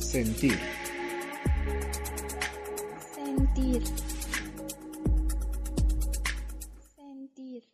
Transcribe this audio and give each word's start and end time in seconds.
Sentir. 0.00 0.58
Sentir. 3.14 3.82
Sentir. 6.96 7.64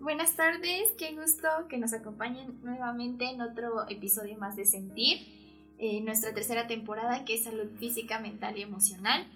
Buenas 0.00 0.34
tardes, 0.34 0.90
qué 0.98 1.14
gusto 1.14 1.48
que 1.68 1.78
nos 1.78 1.92
acompañen 1.92 2.58
nuevamente 2.62 3.30
en 3.30 3.42
otro 3.42 3.88
episodio 3.88 4.36
más 4.38 4.56
de 4.56 4.64
Sentir, 4.64 5.74
eh, 5.78 6.00
nuestra 6.00 6.34
tercera 6.34 6.66
temporada 6.66 7.24
que 7.24 7.34
es 7.34 7.44
salud 7.44 7.68
física, 7.78 8.18
mental 8.18 8.56
y 8.56 8.62
emocional. 8.62 9.28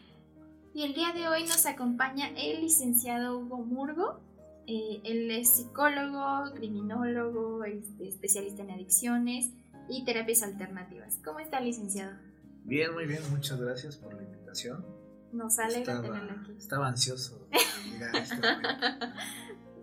Y 0.74 0.82
el 0.82 0.94
día 0.94 1.12
de 1.12 1.28
hoy 1.28 1.42
nos 1.42 1.66
acompaña 1.66 2.28
el 2.34 2.62
licenciado 2.62 3.38
Hugo 3.38 3.58
Murgo. 3.58 4.31
Eh, 4.66 5.00
él 5.04 5.30
es 5.30 5.56
psicólogo, 5.56 6.52
criminólogo, 6.54 7.64
este, 7.64 8.08
especialista 8.08 8.62
en 8.62 8.70
adicciones 8.70 9.50
y 9.88 10.04
terapias 10.04 10.42
alternativas. 10.42 11.18
¿Cómo 11.24 11.40
está, 11.40 11.60
licenciado? 11.60 12.16
Bien, 12.64 12.92
muy 12.94 13.06
bien, 13.06 13.20
muchas 13.30 13.60
gracias 13.60 13.96
por 13.96 14.14
la 14.14 14.22
invitación. 14.22 14.84
Nos 15.32 15.58
alegra 15.58 15.80
estaba, 15.80 16.02
tenerlo 16.02 16.40
aquí. 16.40 16.52
Estaba 16.58 16.88
ansioso 16.88 17.48
de 17.50 17.90
llegar 17.90 18.14
a 18.14 18.18
este. 18.18 18.36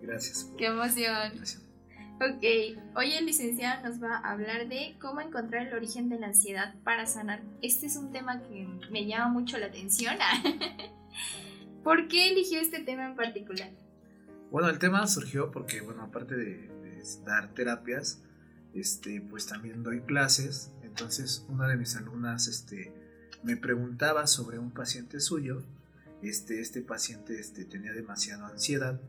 Gracias. 0.02 0.44
Por 0.46 0.58
¡Qué 0.58 0.66
emoción! 0.68 1.32
Ok, 2.22 2.44
hoy 2.98 3.14
el 3.14 3.26
licenciado 3.26 3.88
nos 3.88 4.04
va 4.04 4.18
a 4.18 4.32
hablar 4.32 4.68
de 4.68 4.98
cómo 5.00 5.22
encontrar 5.22 5.68
el 5.68 5.74
origen 5.74 6.10
de 6.10 6.20
la 6.20 6.28
ansiedad 6.28 6.76
para 6.84 7.06
sanar. 7.06 7.42
Este 7.62 7.86
es 7.86 7.96
un 7.96 8.12
tema 8.12 8.42
que 8.44 8.68
me 8.92 9.06
llama 9.06 9.30
mucho 9.30 9.58
la 9.58 9.68
atención. 9.68 10.16
¿Por 11.84 12.10
qué 12.10 12.30
eligió 12.30 12.60
este 12.60 12.82
tema 12.82 13.06
en 13.06 13.16
particular? 13.16 13.70
Bueno, 14.52 14.70
el 14.70 14.80
tema 14.80 15.06
surgió 15.06 15.52
porque, 15.52 15.82
bueno, 15.82 16.02
aparte 16.02 16.36
de, 16.36 16.70
dar 17.24 17.54
terapias, 17.54 18.22
este, 18.74 19.22
pues 19.22 19.46
también 19.46 19.84
doy 19.84 20.02
clases. 20.02 20.72
Entonces, 20.84 21.46
una 21.48 21.68
de 21.68 21.78
mis 21.78 21.96
alumnas, 21.96 22.48
este, 22.48 22.94
me 23.44 23.58
preguntaba 23.58 24.26
sobre 24.28 24.58
un 24.58 24.72
paciente 24.72 25.20
suyo. 25.20 25.64
Este, 26.24 26.62
este 26.62 26.82
paciente, 26.82 27.40
este, 27.40 27.64
tenía 27.64 27.94
demasiada 27.94 28.48
ansiedad. 28.48 29.00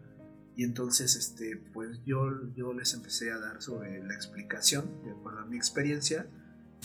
Y 0.56 0.64
entonces, 0.64 1.16
este, 1.16 1.56
pues 1.56 2.00
yo, 2.04 2.52
yo 2.54 2.74
les 2.74 2.92
empecé 2.92 3.32
a 3.32 3.38
dar 3.38 3.62
sobre 3.62 4.04
la 4.04 4.14
explicación, 4.14 5.02
de 5.04 5.12
acuerdo 5.12 5.40
a 5.40 5.46
mi 5.46 5.56
experiencia, 5.56 6.26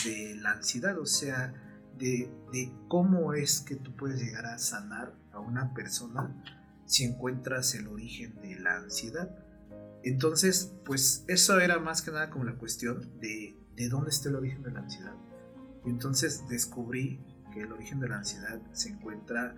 de 0.06 0.36
la 0.36 0.52
ansiedad, 0.52 0.98
o 0.98 1.06
sea, 1.06 1.54
de, 1.98 2.32
de 2.54 2.72
cómo 2.88 3.34
es 3.34 3.60
que 3.62 3.76
tú 3.76 3.96
puedes 3.96 4.22
llegar 4.22 4.46
a 4.46 4.58
sanar 4.60 5.14
a 5.34 5.40
una 5.40 5.74
persona 5.74 6.34
si 6.86 7.04
encuentras 7.04 7.74
el 7.76 7.88
origen 7.88 8.36
de 8.42 8.60
la 8.60 8.78
ansiedad. 8.78 9.30
Entonces, 10.04 10.74
pues 10.86 11.26
eso 11.28 11.60
era 11.60 11.80
más 11.80 12.02
que 12.02 12.12
nada 12.12 12.30
como 12.30 12.46
la 12.46 12.56
cuestión 12.56 13.20
de, 13.20 13.58
de 13.76 13.90
dónde 13.90 14.12
está 14.12 14.30
el 14.30 14.36
origen 14.36 14.64
de 14.64 14.72
la 14.72 14.80
ansiedad. 14.80 15.16
Y 15.86 15.90
entonces 15.90 16.48
descubrí 16.48 17.20
que 17.54 17.62
el 17.62 17.72
origen 17.72 18.00
de 18.00 18.10
la 18.10 18.18
ansiedad 18.18 18.62
se 18.74 18.90
encuentra 18.90 19.56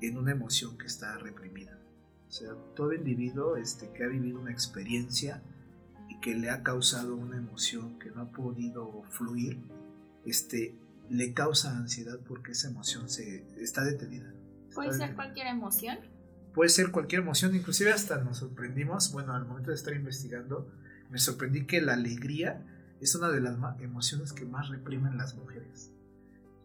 en 0.00 0.16
una 0.16 0.32
emoción 0.32 0.78
que 0.78 0.86
está 0.86 1.16
reprimida. 1.18 1.78
O 2.28 2.30
sea, 2.30 2.50
todo 2.76 2.92
individuo 2.92 3.56
este, 3.56 3.90
que 3.92 4.04
ha 4.04 4.08
vivido 4.08 4.38
una 4.38 4.52
experiencia 4.52 5.42
y 6.08 6.20
que 6.20 6.34
le 6.34 6.50
ha 6.50 6.62
causado 6.62 7.16
una 7.16 7.36
emoción 7.36 7.98
que 7.98 8.10
no 8.10 8.22
ha 8.22 8.32
podido 8.32 9.02
fluir, 9.10 9.58
este, 10.24 10.78
le 11.08 11.32
causa 11.32 11.76
ansiedad 11.76 12.18
porque 12.26 12.52
esa 12.52 12.68
emoción 12.68 13.08
se 13.08 13.46
está 13.62 13.82
detenida. 13.84 14.32
Está 14.68 14.74
¿Puede 14.74 14.92
ser 14.92 15.14
cualquier 15.14 15.46
emoción? 15.46 15.98
Puede 16.54 16.70
ser 16.70 16.90
cualquier 16.90 17.22
emoción, 17.22 17.54
inclusive 17.54 17.92
hasta 17.92 18.18
nos 18.18 18.38
sorprendimos, 18.38 19.12
bueno, 19.12 19.34
al 19.34 19.44
momento 19.46 19.70
de 19.70 19.76
estar 19.76 19.94
investigando, 19.94 20.70
me 21.10 21.18
sorprendí 21.18 21.66
que 21.66 21.80
la 21.80 21.94
alegría 21.94 22.64
es 23.00 23.14
una 23.14 23.28
de 23.30 23.40
las 23.40 23.56
emociones 23.80 24.32
que 24.32 24.44
más 24.44 24.68
reprimen 24.68 25.16
las 25.18 25.34
mujeres. 25.36 25.90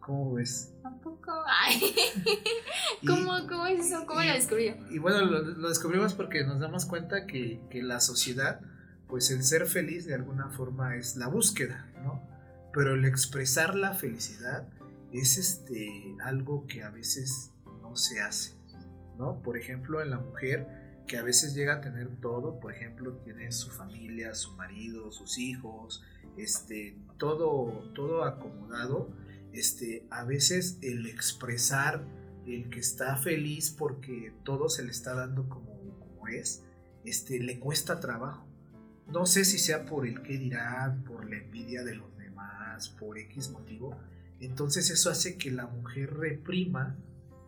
¿Cómo 0.00 0.34
ves? 0.34 0.72
Tampoco. 0.82 1.32
Ay. 1.46 1.80
Y- 3.02 3.06
¿Cómo, 3.06 3.32
¿Cómo 3.48 3.66
es 3.66 3.86
eso? 3.86 4.04
¿Cómo 4.06 4.22
y- 4.22 4.26
lo 4.28 4.34
descubrió? 4.34 4.74
Y 4.90 4.98
bueno, 4.98 5.24
lo, 5.24 5.42
lo 5.42 5.68
descubrimos 5.68 6.14
porque 6.14 6.44
nos 6.44 6.58
damos 6.60 6.86
cuenta 6.86 7.26
que, 7.26 7.60
que 7.70 7.82
la 7.82 8.00
sociedad, 8.00 8.60
pues 9.08 9.30
el 9.30 9.42
ser 9.42 9.66
feliz 9.66 10.06
de 10.06 10.14
alguna 10.14 10.48
forma 10.50 10.96
es 10.96 11.16
la 11.16 11.28
búsqueda, 11.28 11.86
¿no? 12.02 12.22
Pero 12.72 12.94
el 12.94 13.04
expresar 13.04 13.74
la 13.76 13.94
felicidad 13.94 14.66
es 15.12 15.38
este, 15.38 16.16
algo 16.24 16.66
que 16.66 16.82
a 16.82 16.90
veces 16.90 17.50
no 17.82 17.94
se 17.96 18.20
hace, 18.20 18.53
¿no? 19.18 19.42
Por 19.42 19.56
ejemplo, 19.56 20.02
en 20.02 20.10
la 20.10 20.18
mujer 20.18 20.66
que 21.06 21.18
a 21.18 21.22
veces 21.22 21.54
llega 21.54 21.74
a 21.74 21.80
tener 21.80 22.08
todo, 22.20 22.60
por 22.60 22.72
ejemplo, 22.72 23.16
tiene 23.24 23.52
su 23.52 23.70
familia, 23.70 24.34
su 24.34 24.52
marido, 24.52 25.10
sus 25.12 25.38
hijos, 25.38 26.02
este, 26.36 26.96
todo, 27.18 27.92
todo 27.94 28.24
acomodado, 28.24 29.14
este, 29.52 30.06
a 30.10 30.24
veces 30.24 30.78
el 30.82 31.06
expresar 31.06 32.04
el 32.46 32.68
que 32.70 32.80
está 32.80 33.16
feliz 33.16 33.70
porque 33.70 34.32
todo 34.44 34.68
se 34.68 34.84
le 34.84 34.90
está 34.90 35.14
dando 35.14 35.48
como, 35.48 35.98
como 35.98 36.28
es, 36.28 36.62
este, 37.04 37.38
le 37.40 37.58
cuesta 37.58 38.00
trabajo. 38.00 38.46
No 39.06 39.26
sé 39.26 39.44
si 39.44 39.58
sea 39.58 39.84
por 39.84 40.06
el 40.06 40.22
que 40.22 40.38
dirán, 40.38 41.04
por 41.04 41.28
la 41.28 41.36
envidia 41.36 41.84
de 41.84 41.94
los 41.94 42.16
demás, 42.16 42.88
por 42.88 43.18
X 43.18 43.50
motivo. 43.50 43.96
Entonces 44.40 44.90
eso 44.90 45.10
hace 45.10 45.36
que 45.36 45.50
la 45.50 45.66
mujer 45.66 46.14
reprima, 46.14 46.96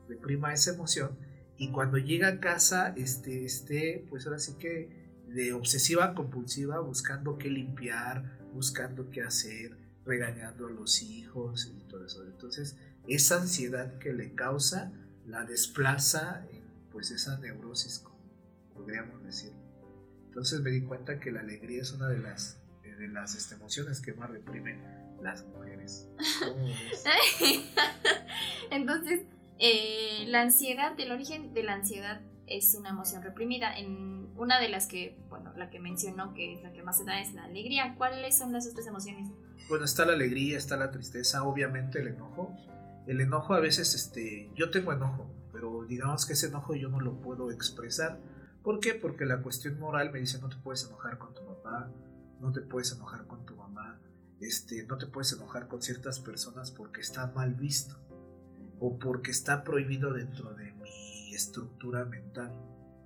reprima 0.08 0.52
esa 0.52 0.74
emoción 0.74 1.18
y 1.58 1.70
cuando 1.70 1.98
llega 1.98 2.28
a 2.28 2.40
casa 2.40 2.92
este, 2.96 3.44
esté, 3.44 4.06
pues 4.08 4.26
ahora 4.26 4.38
sí 4.38 4.54
que 4.58 5.06
de 5.28 5.52
obsesiva 5.52 6.14
compulsiva, 6.14 6.80
buscando 6.80 7.38
qué 7.38 7.48
limpiar, 7.48 8.38
buscando 8.52 9.10
qué 9.10 9.22
hacer, 9.22 9.76
regañando 10.04 10.66
a 10.66 10.70
los 10.70 11.02
hijos 11.02 11.72
y 11.74 11.82
todo 11.88 12.06
eso. 12.06 12.24
Entonces 12.24 12.76
esa 13.08 13.40
ansiedad 13.40 13.98
que 13.98 14.12
le 14.12 14.34
causa 14.34 14.92
la 15.26 15.44
desplaza 15.44 16.46
en 16.52 16.64
pues 16.90 17.10
esa 17.10 17.38
neurosis, 17.38 17.98
como 17.98 18.18
podríamos 18.74 19.22
decir. 19.24 19.52
Entonces 20.26 20.60
me 20.60 20.70
di 20.70 20.82
cuenta 20.82 21.18
que 21.18 21.32
la 21.32 21.40
alegría 21.40 21.82
es 21.82 21.92
una 21.92 22.08
de 22.08 22.18
las, 22.18 22.58
de 22.82 23.08
las 23.08 23.34
este, 23.34 23.54
emociones 23.54 24.00
que 24.00 24.12
más 24.12 24.30
reprimen 24.30 24.82
las 25.22 25.44
mujeres. 25.46 26.08
Entonces, 28.70 29.22
eh, 29.58 30.24
la 30.28 30.42
ansiedad, 30.42 30.98
el 30.98 31.12
origen 31.12 31.54
de 31.54 31.62
la 31.62 31.74
ansiedad 31.74 32.20
es 32.46 32.74
una 32.74 32.90
emoción 32.90 33.22
reprimida. 33.22 33.76
En 33.76 34.30
una 34.36 34.60
de 34.60 34.68
las 34.68 34.86
que, 34.86 35.18
bueno, 35.28 35.52
la 35.56 35.70
que 35.70 35.80
mencionó 35.80 36.34
que 36.34 36.54
es 36.54 36.62
la 36.62 36.72
que 36.72 36.82
más 36.82 36.98
se 36.98 37.04
da 37.04 37.20
es 37.20 37.32
la 37.32 37.44
alegría. 37.44 37.94
¿Cuáles 37.96 38.36
son 38.36 38.52
las 38.52 38.68
otras 38.68 38.86
emociones? 38.86 39.30
Bueno, 39.68 39.84
está 39.84 40.04
la 40.04 40.12
alegría, 40.12 40.58
está 40.58 40.76
la 40.76 40.90
tristeza, 40.90 41.44
obviamente 41.44 42.00
el 42.00 42.08
enojo. 42.08 42.54
El 43.06 43.20
enojo 43.20 43.54
a 43.54 43.60
veces, 43.60 43.94
este, 43.94 44.50
yo 44.54 44.70
tengo 44.70 44.92
enojo, 44.92 45.30
pero 45.52 45.84
digamos 45.84 46.26
que 46.26 46.34
ese 46.34 46.48
enojo 46.48 46.74
yo 46.74 46.88
no 46.88 47.00
lo 47.00 47.20
puedo 47.20 47.50
expresar. 47.50 48.18
¿Por 48.62 48.80
qué? 48.80 48.94
Porque 48.94 49.24
la 49.24 49.42
cuestión 49.42 49.78
moral 49.78 50.10
me 50.10 50.18
dice 50.18 50.40
no 50.40 50.48
te 50.48 50.56
puedes 50.56 50.84
enojar 50.86 51.18
con 51.18 51.32
tu 51.32 51.46
papá, 51.46 51.88
no 52.40 52.52
te 52.52 52.60
puedes 52.62 52.92
enojar 52.92 53.26
con 53.26 53.46
tu 53.46 53.54
mamá, 53.54 54.00
este, 54.40 54.84
no 54.86 54.98
te 54.98 55.06
puedes 55.06 55.32
enojar 55.32 55.68
con 55.68 55.82
ciertas 55.82 56.18
personas 56.18 56.72
porque 56.72 57.00
está 57.00 57.28
mal 57.28 57.54
visto 57.54 58.05
o 58.80 58.98
porque 58.98 59.30
está 59.30 59.64
prohibido 59.64 60.12
dentro 60.12 60.54
de 60.54 60.72
mi 60.72 61.34
estructura 61.34 62.04
mental. 62.04 62.52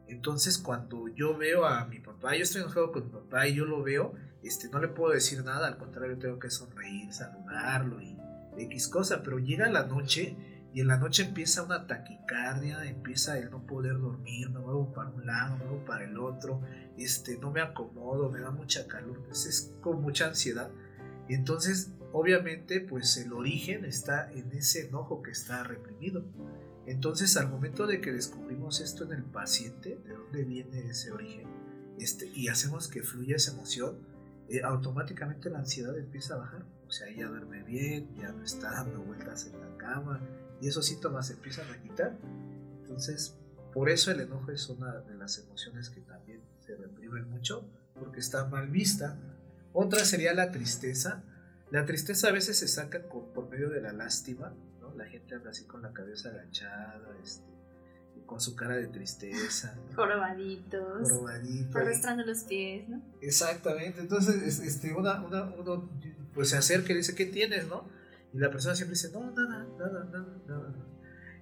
Entonces 0.08 0.58
cuando 0.58 1.08
yo 1.08 1.36
veo 1.36 1.64
a 1.64 1.84
mi 1.86 2.00
papá, 2.00 2.36
yo 2.36 2.42
estoy 2.42 2.62
enojado 2.62 2.92
con 2.92 3.04
mi 3.04 3.10
papá 3.10 3.46
y 3.46 3.54
yo 3.54 3.64
lo 3.64 3.82
veo, 3.82 4.14
este, 4.42 4.68
no 4.68 4.80
le 4.80 4.88
puedo 4.88 5.12
decir 5.12 5.44
nada, 5.44 5.68
al 5.68 5.78
contrario 5.78 6.18
tengo 6.18 6.38
que 6.38 6.50
sonreír, 6.50 7.12
saludarlo 7.12 8.00
y 8.00 8.16
X 8.58 8.88
cosa, 8.88 9.22
pero 9.22 9.38
llega 9.38 9.70
la 9.70 9.84
noche 9.84 10.36
y 10.72 10.80
en 10.80 10.88
la 10.88 10.98
noche 10.98 11.24
empieza 11.24 11.62
una 11.62 11.86
taquicardia, 11.86 12.84
empieza 12.84 13.38
el 13.38 13.50
no 13.50 13.66
poder 13.66 13.98
dormir, 13.98 14.50
me 14.50 14.60
muevo 14.60 14.92
para 14.92 15.10
un 15.10 15.26
lado, 15.26 15.56
me 15.56 15.64
muevo 15.64 15.84
para 15.84 16.04
el 16.04 16.18
otro, 16.18 16.62
este, 16.96 17.38
no 17.38 17.50
me 17.50 17.60
acomodo, 17.60 18.30
me 18.30 18.40
da 18.40 18.50
mucha 18.50 18.86
calor, 18.86 19.20
pues 19.24 19.46
es 19.46 19.74
con 19.80 20.00
mucha 20.00 20.26
ansiedad. 20.26 20.70
Entonces, 21.28 21.92
obviamente, 22.12 22.80
pues 22.80 23.16
el 23.16 23.32
origen 23.32 23.84
está 23.84 24.30
en 24.32 24.52
ese 24.52 24.86
enojo 24.86 25.22
que 25.22 25.30
está 25.30 25.62
reprimido. 25.62 26.24
Entonces, 26.86 27.36
al 27.36 27.48
momento 27.48 27.86
de 27.86 28.00
que 28.00 28.12
descubrimos 28.12 28.80
esto 28.80 29.04
en 29.04 29.12
el 29.12 29.24
paciente, 29.24 29.98
de 30.04 30.14
dónde 30.14 30.44
viene 30.44 30.88
ese 30.88 31.12
origen, 31.12 31.46
este, 31.98 32.26
y 32.34 32.48
hacemos 32.48 32.88
que 32.88 33.02
fluya 33.02 33.36
esa 33.36 33.52
emoción, 33.52 33.98
eh, 34.48 34.62
automáticamente 34.64 35.50
la 35.50 35.58
ansiedad 35.60 35.96
empieza 35.96 36.34
a 36.34 36.38
bajar. 36.38 36.64
O 36.88 36.90
sea, 36.90 37.08
ya 37.14 37.28
duerme 37.28 37.62
bien, 37.62 38.12
ya 38.16 38.32
no 38.32 38.42
está 38.42 38.72
dando 38.72 39.00
vueltas 39.02 39.46
en 39.46 39.60
la 39.60 39.76
cama, 39.76 40.20
y 40.60 40.68
esos 40.68 40.86
síntomas 40.86 41.28
se 41.28 41.34
empiezan 41.34 41.70
a 41.70 41.80
quitar. 41.80 42.18
Entonces, 42.82 43.36
por 43.72 43.88
eso 43.88 44.10
el 44.10 44.20
enojo 44.20 44.50
es 44.50 44.68
una 44.68 45.00
de 45.00 45.14
las 45.14 45.38
emociones 45.38 45.90
que 45.90 46.00
también 46.00 46.40
se 46.58 46.74
reprimen 46.74 47.30
mucho, 47.30 47.64
porque 47.94 48.18
está 48.18 48.46
mal 48.46 48.68
vista. 48.68 49.16
Otra 49.72 50.04
sería 50.04 50.34
la 50.34 50.50
tristeza. 50.50 51.22
La 51.70 51.84
tristeza 51.86 52.28
a 52.28 52.32
veces 52.32 52.58
se 52.58 52.68
saca 52.68 53.02
con- 53.08 53.32
por 53.32 53.48
medio 53.48 53.68
de 53.70 53.80
la 53.80 53.92
lástima, 53.92 54.52
¿no? 54.80 54.94
La 54.94 55.06
gente 55.06 55.34
anda 55.34 55.50
así 55.50 55.64
con 55.66 55.82
la 55.82 55.92
cabeza 55.92 56.30
agachada, 56.30 57.00
este, 57.22 57.44
y 58.16 58.20
con 58.22 58.40
su 58.40 58.56
cara 58.56 58.76
de 58.76 58.88
tristeza. 58.88 59.76
Jorobaditos. 59.94 61.08
Jorobaditos. 61.10 61.76
Arrastrando 61.76 62.24
los 62.24 62.44
pies, 62.44 62.88
¿no? 62.88 63.02
Exactamente. 63.20 64.00
Entonces, 64.00 64.58
este, 64.60 64.92
una, 64.92 65.20
una, 65.24 65.44
uno 65.44 65.88
pues 66.34 66.50
se 66.50 66.56
acerca 66.56 66.92
y 66.92 66.96
dice, 66.96 67.14
¿qué 67.14 67.26
tienes, 67.26 67.66
no? 67.68 67.88
Y 68.32 68.38
la 68.38 68.50
persona 68.50 68.74
siempre 68.74 68.94
dice, 68.94 69.10
no, 69.12 69.30
nada, 69.30 69.66
nada, 69.78 70.04
nada, 70.04 70.36
nada. 70.46 70.74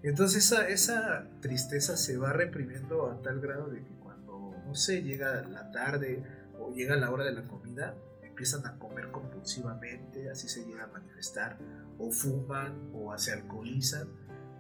Entonces 0.03 0.45
esa, 0.45 0.69
esa 0.69 1.27
tristeza 1.41 1.97
se 1.97 2.17
va 2.17 2.33
reprimiendo 2.33 3.11
a 3.11 3.21
tal 3.21 3.41
grado 3.41 3.69
de 3.69 3.83
que 3.83 3.95
cuando, 4.01 4.55
no 4.65 4.75
sé, 4.75 5.03
llega 5.03 5.43
la 5.43 5.71
tarde 5.73 6.23
o 6.59 6.73
llega 6.73 6.97
la 6.97 7.11
hora 7.11 7.25
de 7.25 7.33
la 7.33 7.43
comida, 7.49 7.95
empiezan 8.39 8.65
a 8.67 8.79
comer 8.79 9.11
compulsivamente, 9.11 10.31
así 10.31 10.49
se 10.49 10.65
llega 10.65 10.85
a 10.85 10.87
manifestar, 10.87 11.59
o 11.99 12.13
fuman 12.13 12.93
o 12.95 13.13
se 13.19 13.33
alcoholizan, 13.33 14.07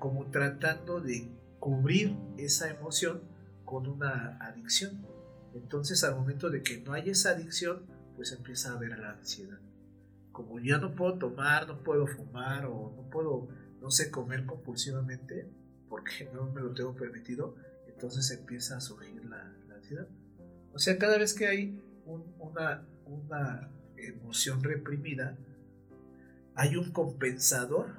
como 0.00 0.32
tratando 0.32 1.00
de 1.00 1.30
cubrir 1.60 2.16
esa 2.38 2.68
emoción 2.68 3.22
con 3.64 3.86
una 3.86 4.36
adicción. 4.40 5.06
Entonces 5.54 6.02
al 6.02 6.16
momento 6.16 6.50
de 6.50 6.64
que 6.64 6.80
no 6.80 6.92
hay 6.92 7.10
esa 7.10 7.30
adicción, 7.30 7.86
pues 8.16 8.32
empieza 8.32 8.72
a 8.72 8.74
haber 8.74 8.98
la 8.98 9.12
ansiedad. 9.12 9.60
Como 10.32 10.58
ya 10.58 10.78
no 10.78 10.96
puedo 10.96 11.16
tomar, 11.16 11.68
no 11.68 11.84
puedo 11.84 12.08
fumar 12.08 12.66
o 12.66 12.92
no 12.96 13.08
puedo, 13.10 13.46
no 13.80 13.92
sé, 13.92 14.10
comer 14.10 14.44
compulsivamente, 14.44 15.48
porque 15.88 16.28
no 16.34 16.50
me 16.50 16.62
lo 16.62 16.74
tengo 16.74 16.96
permitido, 16.96 17.54
entonces 17.86 18.28
empieza 18.32 18.76
a 18.76 18.80
surgir 18.80 19.24
la, 19.24 19.54
ansiedad. 19.72 20.08
O 20.72 20.80
sea, 20.80 20.98
cada 20.98 21.16
vez 21.16 21.32
que 21.32 21.46
hay 21.46 21.80
una, 22.08 22.86
una 23.06 23.70
emoción 23.96 24.62
reprimida, 24.62 25.36
hay 26.54 26.76
un 26.76 26.90
compensador 26.92 27.94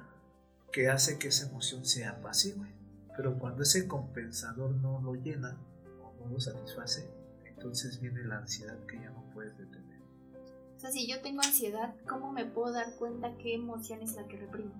que 0.72 0.88
hace 0.88 1.18
que 1.18 1.28
esa 1.28 1.48
emoción 1.48 1.84
sea 1.84 2.10
apacible. 2.10 2.70
Pero 3.16 3.38
cuando 3.38 3.62
ese 3.62 3.86
compensador 3.86 4.70
no 4.76 5.00
lo 5.02 5.14
llena 5.14 5.58
o 6.02 6.14
no 6.24 6.32
lo 6.32 6.40
satisface, 6.40 7.08
entonces 7.44 8.00
viene 8.00 8.24
la 8.24 8.38
ansiedad 8.38 8.78
que 8.86 8.96
ya 8.96 9.10
no 9.10 9.24
puedes 9.34 9.56
detener. 9.58 10.00
O 10.76 10.80
sea, 10.80 10.90
si 10.90 11.06
yo 11.06 11.20
tengo 11.20 11.42
ansiedad, 11.42 11.94
¿cómo 12.08 12.32
me 12.32 12.46
puedo 12.46 12.72
dar 12.72 12.94
cuenta 12.96 13.36
qué 13.36 13.54
emoción 13.54 14.00
es 14.00 14.14
la 14.14 14.26
que 14.26 14.38
reprimo? 14.38 14.72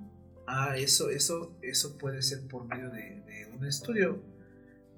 Ah, 0.46 0.76
eso, 0.76 1.10
eso, 1.10 1.54
eso 1.60 1.98
puede 1.98 2.22
ser 2.22 2.46
por 2.48 2.64
medio 2.64 2.90
de, 2.90 3.50
un 3.54 3.66
estudio. 3.66 4.22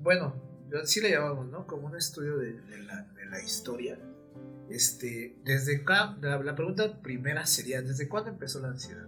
Bueno, 0.01 0.35
así 0.81 1.01
le 1.01 1.11
llamamos, 1.11 1.49
¿no? 1.49 1.67
Como 1.67 1.89
un 1.89 1.97
estudio 1.97 2.37
de, 2.37 2.61
la, 2.85 3.03
de 3.03 3.27
la 3.27 3.43
historia 3.43 3.99
este, 4.71 5.37
desde 5.45 5.85
la, 5.85 6.43
la, 6.43 6.55
pregunta 6.55 7.01
primera 7.03 7.47
sería, 7.47 7.83
¿desde 7.83 8.09
cuándo 8.09 8.31
empezó 8.31 8.61
la 8.61 8.69
ansiedad? 8.69 9.07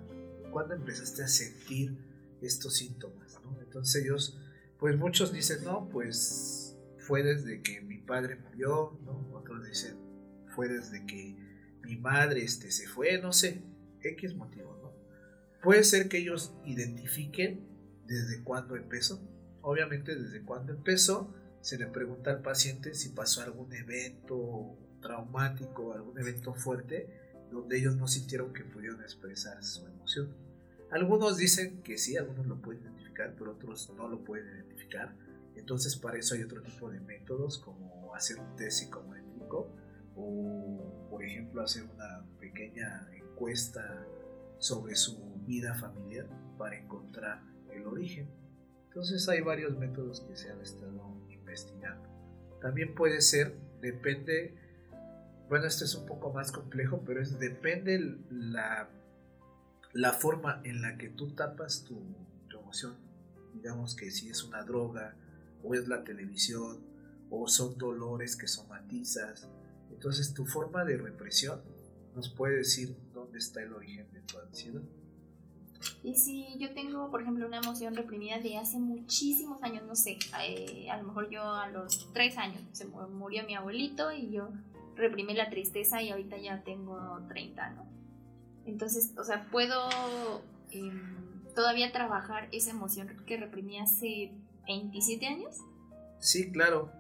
¿Cuándo 0.51 0.75
empezaste 0.75 1.23
a 1.23 1.29
sentir 1.29 1.97
estos 2.43 2.75
síntomas? 2.77 3.39
Entonces 3.61 4.05
ellos, 4.05 4.39
pues 4.79 4.97
muchos 4.97 5.33
dicen, 5.33 5.65
no, 5.65 5.89
pues 5.89 6.77
fue 6.99 7.23
desde 7.23 7.61
que 7.61 7.81
mi 7.81 7.99
padre 7.99 8.37
murió, 8.37 8.99
¿no? 9.05 9.31
Otros 9.33 9.67
dicen, 9.67 9.97
fue 10.55 10.69
desde 10.69 11.05
que 11.07 11.37
mi 11.83 11.97
madre 11.97 12.45
este, 12.45 12.71
se 12.71 12.87
fue, 12.87 13.21
no 13.21 13.33
sé, 13.33 13.63
X 14.01 14.35
motivo, 14.35 14.79
¿no? 14.81 14.93
Puede 15.63 15.83
ser 15.85 16.09
que 16.09 16.19
ellos 16.19 16.55
identifiquen 16.65 17.67
desde 18.07 18.43
cuándo 18.43 18.77
empezó. 18.77 19.21
Obviamente 19.63 20.15
desde 20.15 20.43
cuándo 20.43 20.73
empezó, 20.73 21.35
se 21.61 21.79
le 21.79 21.87
pregunta 21.87 22.31
al 22.31 22.43
paciente 22.43 22.95
si 22.95 23.09
pasó 23.09 23.43
algún 23.43 23.73
evento 23.73 24.79
traumático, 25.05 25.93
algún 25.93 26.19
evento 26.19 26.55
fuerte, 26.55 27.09
donde 27.53 27.79
ellos 27.79 27.95
no 27.97 28.09
sintieron 28.09 28.53
que 28.53 28.65
pudieron 28.65 29.01
expresar 29.03 29.63
su 29.63 29.87
emoción. 29.87 30.35
Algunos 30.91 31.37
dicen 31.37 31.83
que 31.83 31.99
sí, 31.99 32.17
algunos 32.17 32.47
lo 32.47 32.57
pueden 32.61 32.83
identificar, 32.83 33.35
pero 33.39 33.53
otros 33.53 33.93
no 33.97 34.09
lo 34.09 34.25
pueden 34.25 34.47
identificar. 34.47 35.15
Entonces 35.55 35.97
para 35.97 36.19
eso 36.19 36.35
hay 36.35 36.43
otro 36.43 36.63
tipo 36.63 36.91
de 36.91 37.01
métodos 37.01 37.59
como 37.59 38.15
hacer 38.15 38.39
un 38.39 38.57
test 38.57 38.81
psicométrico 38.81 39.69
o 40.17 41.09
por 41.11 41.25
ejemplo 41.25 41.63
hacer 41.63 41.85
una 41.85 42.25
pequeña 42.41 43.09
encuesta 43.13 44.07
sobre 44.59 44.95
su 44.97 45.19
vida 45.47 45.75
familiar 45.75 46.29
para 46.59 46.77
encontrar 46.77 47.43
el 47.73 47.87
origen. 47.87 48.29
Entonces 48.89 49.29
hay 49.29 49.41
varios 49.41 49.77
métodos 49.77 50.21
que 50.21 50.37
se 50.37 50.51
han 50.51 50.61
estado 50.61 51.17
investigando. 51.29 52.09
También 52.61 52.95
puede 52.95 53.21
ser, 53.21 53.55
depende 53.81 54.64
bueno, 55.49 55.67
esto 55.67 55.85
es 55.85 55.95
un 55.95 56.07
poco 56.07 56.33
más 56.33 56.53
complejo, 56.53 57.03
pero 57.05 57.21
es 57.21 57.39
depende 57.39 58.19
la, 58.31 58.89
la 59.93 60.13
forma 60.13 60.61
en 60.65 60.83
la 60.83 60.97
que 60.97 61.09
tú 61.09 61.31
tapas 61.31 61.85
tu, 61.85 62.01
emoción. 62.51 62.97
Digamos 63.53 63.95
que 63.95 64.11
si 64.11 64.31
es 64.31 64.43
una 64.43 64.63
droga, 64.63 65.17
o 65.63 65.75
es 65.75 65.87
la 65.87 66.03
televisión, 66.03 66.81
o 67.31 67.47
son 67.49 67.79
dolores 67.79 68.37
que 68.37 68.49
somatizas. 68.49 69.49
Entonces 69.91 70.35
tu 70.35 70.45
forma 70.47 70.85
de 70.85 70.97
represión 70.97 71.61
nos 72.15 72.29
puede 72.29 72.59
decir 72.59 72.97
dónde 73.13 73.39
está 73.39 73.63
el 73.63 73.73
origen 73.73 74.11
de 74.13 74.21
tu 74.21 74.39
ansiedad. 74.39 74.83
Y 76.03 76.15
si 76.15 76.59
yo 76.59 76.73
tengo, 76.75 77.11
por 77.11 77.23
ejemplo, 77.23 77.47
una 77.47 77.59
emoción 77.59 77.95
reprimida 77.95 78.39
de 78.39 78.57
hace 78.57 78.79
muchísimos 78.79 79.63
años, 79.63 79.85
no 79.87 79.95
sé, 79.95 80.19
eh, 80.43 80.89
a 80.91 80.97
lo 80.97 81.05
mejor 81.05 81.29
yo 81.31 81.43
a 81.43 81.69
los 81.69 82.13
tres 82.13 82.37
años 82.39 82.63
se 82.73 82.87
murió 82.87 83.45
mi 83.45 83.55
abuelito 83.55 84.11
y 84.13 84.31
yo 84.31 84.49
reprimí 84.97 85.35
la 85.35 85.51
tristeza 85.51 86.03
y 86.03 86.11
ahorita 86.11 86.39
ya 86.39 86.63
tengo 86.63 87.21
30, 87.29 87.71
¿no? 87.71 87.87
Entonces, 88.67 89.13
o 89.19 89.25
sea, 89.25 89.47
puedo 89.51 89.89
em, 90.71 91.45
todavía 91.55 91.93
trabajar 91.93 92.49
esa 92.53 92.71
emoción 92.71 93.09
que 93.27 93.37
reprimí 93.37 93.79
hace 93.79 94.33
27 94.67 95.27
años. 95.27 95.57
Sí, 96.19 96.51
claro. 96.51 96.91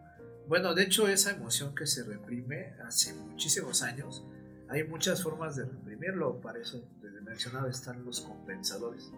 Bueno, 0.46 0.74
de 0.74 0.82
hecho, 0.82 1.08
esa 1.08 1.30
emoción 1.30 1.74
que 1.74 1.86
se 1.86 2.04
reprime 2.04 2.74
hace 2.86 3.14
muchísimos 3.14 3.82
años, 3.82 4.24
hay 4.68 4.84
muchas 4.84 5.22
formas 5.22 5.56
de 5.56 5.64
reprimirlo. 5.64 6.40
Para 6.40 6.58
eso, 6.58 6.86
desde 7.00 7.20
mencionado, 7.22 7.68
están 7.68 8.04
los 8.04 8.20
compensadores. 8.20 9.10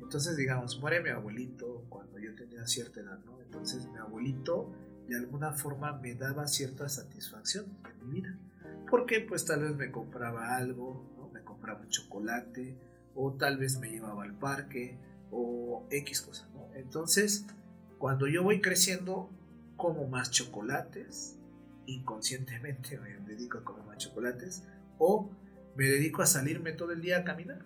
Entonces, 0.00 0.36
digamos, 0.36 0.78
muere 0.80 1.00
mi 1.02 1.10
abuelito 1.10 1.84
cuando 1.88 2.18
yo 2.18 2.34
tenía 2.34 2.66
cierta 2.66 3.00
edad, 3.00 3.18
¿no? 3.24 3.40
Entonces, 3.40 3.86
mi 3.88 3.98
abuelito 3.98 4.72
de 5.10 5.16
alguna 5.16 5.52
forma 5.52 5.92
me 5.98 6.14
daba 6.14 6.46
cierta 6.46 6.88
satisfacción 6.88 7.66
en 7.84 8.06
mi 8.06 8.20
vida. 8.20 8.38
Porque 8.88 9.20
pues 9.20 9.44
tal 9.44 9.62
vez 9.62 9.74
me 9.74 9.90
compraba 9.90 10.56
algo, 10.56 11.04
¿no? 11.16 11.28
me 11.28 11.42
compraba 11.42 11.80
un 11.80 11.88
chocolate, 11.88 12.76
o 13.14 13.32
tal 13.32 13.58
vez 13.58 13.78
me 13.80 13.90
llevaba 13.90 14.22
al 14.22 14.34
parque, 14.34 14.98
o 15.32 15.84
X 15.90 16.22
cosas. 16.22 16.48
¿no? 16.54 16.72
Entonces, 16.74 17.44
cuando 17.98 18.28
yo 18.28 18.44
voy 18.44 18.60
creciendo, 18.60 19.28
como 19.76 20.06
más 20.06 20.30
chocolates, 20.30 21.36
inconscientemente 21.86 22.98
me 22.98 23.18
dedico 23.26 23.58
a 23.58 23.64
comer 23.64 23.84
más 23.84 23.98
chocolates, 23.98 24.62
o 24.98 25.28
me 25.74 25.86
dedico 25.86 26.22
a 26.22 26.26
salirme 26.26 26.72
todo 26.72 26.92
el 26.92 27.00
día 27.00 27.18
a 27.18 27.24
caminar, 27.24 27.64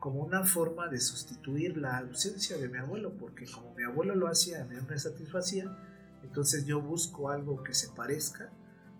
como 0.00 0.20
una 0.20 0.44
forma 0.44 0.88
de 0.88 1.00
sustituir 1.00 1.76
la 1.76 1.98
ausencia 1.98 2.56
de 2.56 2.68
mi 2.68 2.78
abuelo, 2.78 3.12
porque 3.16 3.46
como 3.46 3.74
mi 3.74 3.84
abuelo 3.84 4.16
lo 4.16 4.26
hacía, 4.26 4.62
a 4.62 4.64
mí 4.64 4.76
me 4.88 4.98
satisfacía, 4.98 5.76
entonces 6.22 6.64
yo 6.66 6.80
busco 6.80 7.30
algo 7.30 7.62
que 7.62 7.74
se 7.74 7.88
parezca 7.88 8.50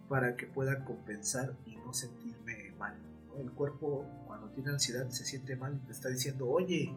para 0.08 0.36
que 0.36 0.46
pueda 0.46 0.84
compensar 0.84 1.54
y 1.66 1.76
no 1.76 1.92
sentirme 1.92 2.72
mal. 2.78 2.96
El 3.38 3.52
cuerpo 3.52 4.04
cuando 4.26 4.48
tiene 4.50 4.70
ansiedad 4.70 5.08
se 5.10 5.24
siente 5.24 5.54
mal 5.56 5.76
y 5.76 5.86
te 5.86 5.92
está 5.92 6.08
diciendo, 6.08 6.48
oye, 6.48 6.96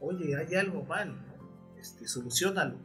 oye, 0.00 0.36
hay 0.36 0.54
algo 0.54 0.84
mal, 0.84 1.14
¿no? 1.14 1.78
este, 1.78 2.08
solucionalo. 2.08 2.78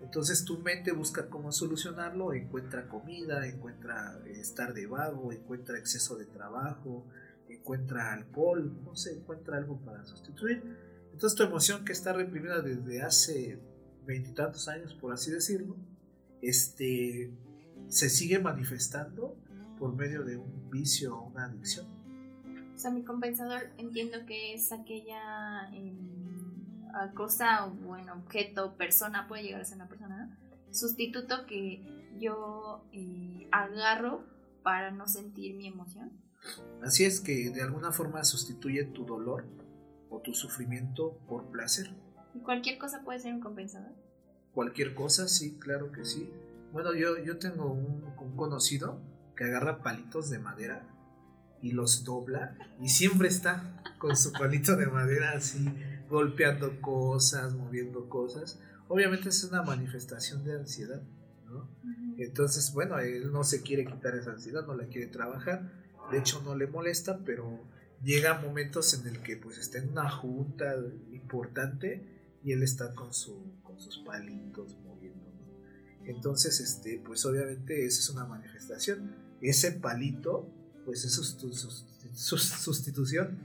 Entonces 0.00 0.44
tu 0.44 0.58
mente 0.58 0.92
busca 0.92 1.28
cómo 1.28 1.50
solucionarlo, 1.50 2.32
encuentra 2.32 2.88
comida, 2.88 3.46
encuentra 3.46 4.20
estar 4.26 4.72
de 4.72 4.86
vago, 4.86 5.32
encuentra 5.32 5.78
exceso 5.78 6.16
de 6.16 6.26
trabajo, 6.26 7.04
encuentra 7.48 8.12
alcohol, 8.12 8.80
no 8.84 8.94
sé, 8.94 9.14
encuentra 9.14 9.56
algo 9.56 9.80
para 9.80 10.04
sustituir. 10.04 10.62
Entonces 11.12 11.36
tu 11.36 11.42
emoción 11.42 11.84
que 11.84 11.92
está 11.92 12.12
reprimida 12.12 12.60
desde 12.60 13.02
hace 13.02 13.58
veintitantos 14.06 14.68
años, 14.68 14.94
por 14.94 15.12
así 15.12 15.32
decirlo, 15.32 15.76
este, 16.42 17.30
se 17.88 18.08
sigue 18.08 18.38
manifestando 18.38 19.36
por 19.78 19.94
medio 19.94 20.24
de 20.24 20.36
un 20.36 20.70
vicio 20.70 21.16
o 21.16 21.28
una 21.28 21.44
adicción. 21.44 21.86
O 22.74 22.78
sea, 22.78 22.90
mi 22.90 23.02
compensador 23.02 23.70
entiendo 23.76 24.24
que 24.26 24.54
es 24.54 24.70
aquella 24.72 25.68
eh, 25.72 25.94
cosa, 27.14 27.66
bueno, 27.66 28.14
objeto, 28.14 28.76
persona, 28.76 29.26
puede 29.26 29.42
llegar 29.42 29.62
a 29.62 29.64
ser 29.64 29.76
una 29.76 29.88
persona, 29.88 30.38
sustituto 30.70 31.46
que 31.46 31.82
yo 32.18 32.84
eh, 32.92 33.48
agarro 33.50 34.24
para 34.62 34.90
no 34.90 35.08
sentir 35.08 35.56
mi 35.56 35.66
emoción. 35.66 36.12
Así 36.82 37.04
es 37.04 37.20
que 37.20 37.50
de 37.50 37.62
alguna 37.62 37.90
forma 37.90 38.22
sustituye 38.24 38.84
tu 38.84 39.04
dolor 39.04 39.44
o 40.10 40.20
tu 40.20 40.34
sufrimiento 40.34 41.18
por 41.28 41.50
placer. 41.50 41.90
¿Y 42.34 42.40
cualquier 42.40 42.78
cosa 42.78 43.02
puede 43.02 43.18
ser 43.18 43.34
un 43.34 43.40
compensador? 43.40 43.92
Cualquier 44.58 44.92
cosa, 44.92 45.28
sí, 45.28 45.56
claro 45.60 45.92
que 45.92 46.04
sí. 46.04 46.32
Bueno, 46.72 46.92
yo, 46.92 47.16
yo 47.22 47.38
tengo 47.38 47.70
un, 47.72 48.02
conocido 48.34 49.00
que 49.36 49.44
agarra 49.44 49.84
palitos 49.84 50.30
de 50.30 50.40
madera 50.40 50.84
y 51.62 51.70
los 51.70 52.02
dobla 52.02 52.58
y 52.80 52.88
siempre 52.88 53.28
está 53.28 53.80
con 53.98 54.16
su 54.16 54.32
palito 54.32 54.74
de 54.74 54.86
madera 54.86 55.30
así 55.36 55.64
golpeando 56.10 56.80
cosas, 56.80 57.54
moviendo 57.54 58.08
cosas. 58.08 58.58
obviamente 58.88 59.28
es 59.28 59.44
una 59.44 59.62
manifestación 59.62 60.42
de 60.42 60.54
ansiedad, 60.56 61.02
¿no? 61.46 61.70
Entonces, 62.18 62.72
bueno, 62.72 62.98
él 62.98 63.30
no 63.30 63.44
se 63.44 63.62
quiere 63.62 63.84
quitar 63.84 64.16
esa 64.16 64.32
ansiedad, 64.32 64.66
no 64.66 64.74
la 64.74 64.88
quiere 64.88 65.06
trabajar, 65.06 65.70
de 66.10 66.18
hecho 66.18 66.42
no 66.42 66.56
le 66.56 66.66
molesta, 66.66 67.20
pero 67.24 67.60
llega 68.02 68.40
momentos 68.40 68.92
en 68.94 69.06
el 69.06 69.22
que 69.22 69.36
pues 69.36 69.56
está 69.56 69.78
en 69.78 69.90
una 69.90 70.10
junta 70.10 70.74
importante 71.12 72.17
y 72.42 72.52
él 72.52 72.62
está 72.62 72.94
con, 72.94 73.12
su, 73.12 73.60
con 73.62 73.78
sus 73.80 73.98
palitos 73.98 74.76
moviendo. 74.84 75.28
Entonces, 76.04 76.60
este, 76.60 77.02
pues 77.04 77.24
obviamente 77.26 77.84
esa 77.84 78.00
es 78.00 78.10
una 78.10 78.24
manifestación. 78.24 79.14
Ese 79.40 79.72
palito, 79.72 80.48
pues 80.84 81.04
es 81.04 81.12
su, 81.12 82.38
sustitución. 82.38 83.38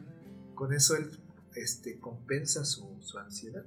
Con 0.56 0.74
eso 0.74 0.96
él 0.96 1.12
este, 1.56 2.00
compensa 2.00 2.64
su, 2.64 2.98
su 3.02 3.18
ansiedad, 3.18 3.66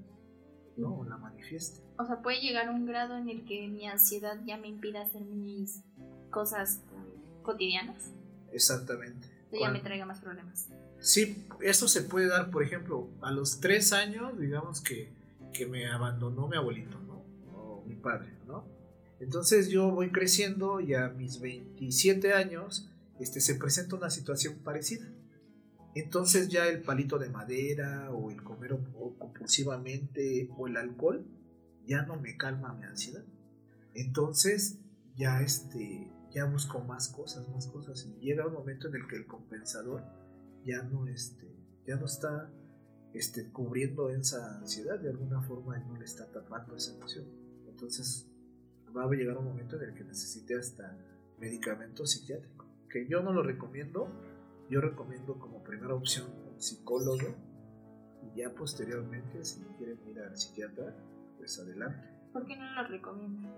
¿no? 0.77 0.97
O 0.99 1.05
la 1.05 1.19
manifiesta. 1.19 1.81
O 1.99 2.07
sea, 2.07 2.23
puede 2.23 2.41
llegar 2.41 2.69
a 2.69 2.71
un 2.71 2.87
grado 2.87 3.17
en 3.17 3.29
el 3.29 3.45
que 3.45 3.69
mi 3.69 3.87
ansiedad 3.87 4.39
ya 4.47 4.57
me 4.57 4.69
impida 4.69 5.03
hacer 5.03 5.23
mis 5.23 5.83
cosas 6.31 6.81
cotidianas. 7.43 8.13
Exactamente. 8.53 9.29
ya 9.53 9.71
me 9.71 9.81
traiga 9.81 10.07
más 10.07 10.21
problemas. 10.21 10.69
Sí, 10.99 11.47
eso 11.61 11.89
se 11.89 12.03
puede 12.03 12.29
dar, 12.29 12.51
por 12.51 12.63
ejemplo, 12.63 13.11
a 13.23 13.31
los 13.31 13.61
tres 13.61 13.93
años, 13.93 14.39
digamos 14.39 14.81
que, 14.81 15.13
que 15.53 15.67
me 15.67 15.87
abandonó 15.87 16.49
mi 16.49 16.57
abuelito, 16.57 16.99
¿no? 17.01 17.25
O 17.53 17.85
mi 17.87 17.97
padre, 17.97 18.33
¿no? 18.47 18.65
Entonces 19.21 19.69
yo 19.69 19.91
voy 19.91 20.11
creciendo 20.11 20.81
y 20.81 20.95
a 20.95 21.09
mis 21.09 21.41
27 21.41 22.35
años 22.35 22.91
este, 23.19 23.41
se 23.41 23.55
presenta 23.55 23.97
una 23.97 24.11
situación 24.11 24.57
parecida. 24.63 25.07
Entonces 25.95 26.49
ya 26.49 26.67
el 26.67 26.83
palito 26.83 27.19
de 27.19 27.31
madera 27.31 28.11
o 28.11 28.31
el 28.31 28.43
comer 28.43 28.77
compulsivamente 29.19 30.51
o 30.59 30.67
el 30.67 30.77
alcohol 30.77 31.25
ya 31.87 32.03
no 32.03 32.21
me 32.21 32.37
calma 32.37 32.75
mi 32.75 32.85
ansiedad. 32.85 33.25
Entonces 33.95 34.79
ya 35.17 35.41
este 35.41 36.13
ya 36.31 36.45
busco 36.45 36.81
más 36.81 37.09
cosas, 37.09 37.49
más 37.49 37.67
cosas 37.69 38.07
y 38.07 38.27
llega 38.27 38.47
un 38.47 38.53
momento 38.53 38.89
en 38.89 38.97
el 38.97 39.07
que 39.07 39.17
el 39.17 39.27
compensador 39.27 40.05
ya 40.67 40.83
no 40.83 41.07
este 41.07 41.47
ya 41.87 41.97
no 41.97 42.07
está 42.07 42.51
este, 43.15 43.51
cubriendo 43.51 44.11
esa 44.11 44.59
ansiedad 44.59 44.99
de 44.99 45.11
alguna 45.11 45.41
forma 45.41 45.79
no 45.79 45.97
le 45.97 46.05
está 46.05 46.31
tapando 46.31 46.77
esa 46.77 46.95
emoción. 46.95 47.25
Entonces 47.67 48.29
va 48.95 49.05
a 49.05 49.11
llegar 49.11 49.39
un 49.39 49.45
momento 49.45 49.77
en 49.77 49.91
el 49.91 49.95
que 49.95 50.05
necesite 50.05 50.59
hasta 50.59 50.97
medicamento 51.39 52.05
psiquiátrico, 52.07 52.67
que 52.91 53.07
yo 53.07 53.23
no 53.23 53.33
lo 53.33 53.43
recomiendo, 53.43 54.09
yo 54.69 54.81
recomiendo 54.81 55.39
como 55.39 55.63
primera 55.63 55.95
opción 55.95 56.27
un 56.53 56.61
psicólogo 56.61 57.35
y 58.23 58.39
ya 58.39 58.51
posteriormente 58.51 59.45
si 59.45 59.61
quieren 59.79 59.99
ir 60.09 60.19
al 60.21 60.37
psiquiatra, 60.37 60.95
pues 61.39 61.59
adelante. 61.59 62.09
¿Por 62.33 62.47
qué 62.47 62.57
no 62.57 62.75
lo 62.75 62.89
recomiendo? 62.89 63.49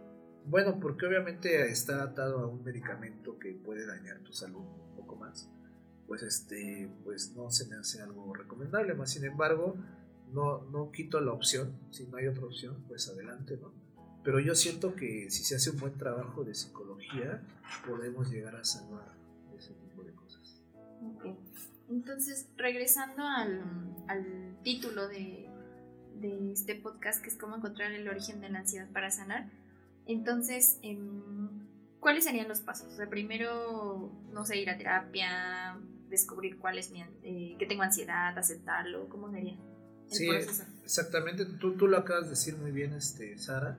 Bueno, 0.44 0.78
porque 0.80 1.06
obviamente 1.06 1.68
está 1.70 2.02
atado 2.02 2.40
a 2.40 2.46
un 2.46 2.62
medicamento 2.62 3.38
que 3.38 3.52
puede 3.52 3.86
dañar 3.86 4.20
tu 4.20 4.32
salud 4.32 4.60
un 4.60 4.96
poco 4.96 5.16
más. 5.16 5.48
Pues 6.08 6.22
este, 6.22 6.90
pues 7.04 7.36
no 7.36 7.50
se 7.50 7.68
me 7.68 7.76
hace 7.76 8.02
algo 8.02 8.34
recomendable, 8.34 8.94
más 8.94 9.12
sin 9.12 9.24
embargo, 9.24 9.76
no, 10.32 10.62
no 10.70 10.90
quito 10.90 11.20
la 11.20 11.32
opción, 11.32 11.72
si 11.90 12.06
no 12.06 12.16
hay 12.16 12.26
otra 12.26 12.46
opción, 12.46 12.82
pues 12.88 13.08
adelante, 13.08 13.56
¿no? 13.60 13.72
Pero 14.24 14.40
yo 14.40 14.54
siento 14.54 14.94
que 14.94 15.30
si 15.30 15.44
se 15.44 15.56
hace 15.56 15.70
un 15.70 15.78
buen 15.78 15.96
trabajo 15.96 16.44
de 16.44 16.54
psicología, 16.54 17.42
podemos 17.86 18.30
llegar 18.30 18.56
a 18.56 18.64
salvar 18.64 19.14
ese 19.56 19.74
tipo 19.74 20.02
de 20.02 20.12
cosas. 20.12 20.60
Ok. 21.14 21.26
Entonces, 21.88 22.48
regresando 22.56 23.22
al, 23.22 24.58
título 24.62 25.08
de, 25.08 25.48
este 26.52 26.74
podcast, 26.74 27.22
que 27.22 27.30
es 27.30 27.36
cómo 27.36 27.56
encontrar 27.56 27.92
el 27.92 28.08
origen 28.08 28.40
de 28.40 28.50
la 28.50 28.58
ansiedad 28.58 28.90
para 28.92 29.10
sanar, 29.10 29.48
entonces, 30.06 30.78
em, 30.82 31.48
¿cuáles 32.00 32.24
serían 32.24 32.48
los 32.48 32.60
pasos? 32.60 32.92
O 32.92 32.96
sea, 32.96 33.08
primero, 33.08 34.12
no 34.32 34.44
sé, 34.44 34.58
ir 34.58 34.68
a 34.68 34.76
terapia, 34.76 35.78
descubrir 36.08 36.58
cuál 36.58 36.78
es 36.78 36.90
mi, 36.90 37.02
eh, 37.22 37.56
que 37.58 37.66
tengo 37.66 37.82
ansiedad, 37.82 38.36
aceptarlo, 38.36 39.08
¿cómo 39.08 39.30
sería? 39.30 39.58
El 40.10 40.16
sí, 40.16 40.28
exactamente. 40.84 41.44
Tú, 41.44 41.76
tú 41.76 41.86
lo 41.86 41.98
acabas 41.98 42.24
de 42.24 42.30
decir 42.30 42.56
muy 42.56 42.70
bien, 42.70 42.94
este, 42.94 43.38
Sara 43.38 43.78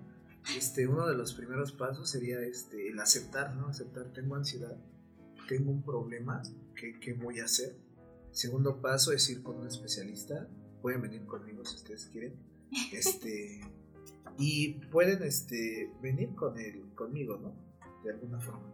este, 0.55 0.87
uno 0.87 1.07
de 1.07 1.15
los 1.15 1.33
primeros 1.33 1.71
pasos 1.71 2.09
sería 2.09 2.39
este, 2.41 2.89
el 2.89 2.99
aceptar, 2.99 3.55
¿no? 3.55 3.67
Aceptar, 3.67 4.11
tengo 4.13 4.35
ansiedad, 4.35 4.75
tengo 5.47 5.71
un 5.71 5.83
problema, 5.83 6.41
¿qué, 6.75 6.99
qué 6.99 7.13
voy 7.13 7.39
a 7.39 7.45
hacer? 7.45 7.75
segundo 8.31 8.79
paso 8.79 9.11
es 9.11 9.27
ir 9.29 9.41
con 9.41 9.57
un 9.57 9.67
especialista, 9.67 10.47
pueden 10.81 11.01
venir 11.01 11.25
conmigo 11.25 11.65
si 11.65 11.75
ustedes 11.75 12.05
quieren, 12.05 12.35
este, 12.93 13.59
y 14.37 14.75
pueden 14.91 15.23
este, 15.23 15.91
venir 16.01 16.35
con 16.35 16.57
él, 16.57 16.93
conmigo, 16.95 17.37
¿no? 17.37 17.53
De 18.03 18.11
alguna 18.11 18.39
forma. 18.39 18.71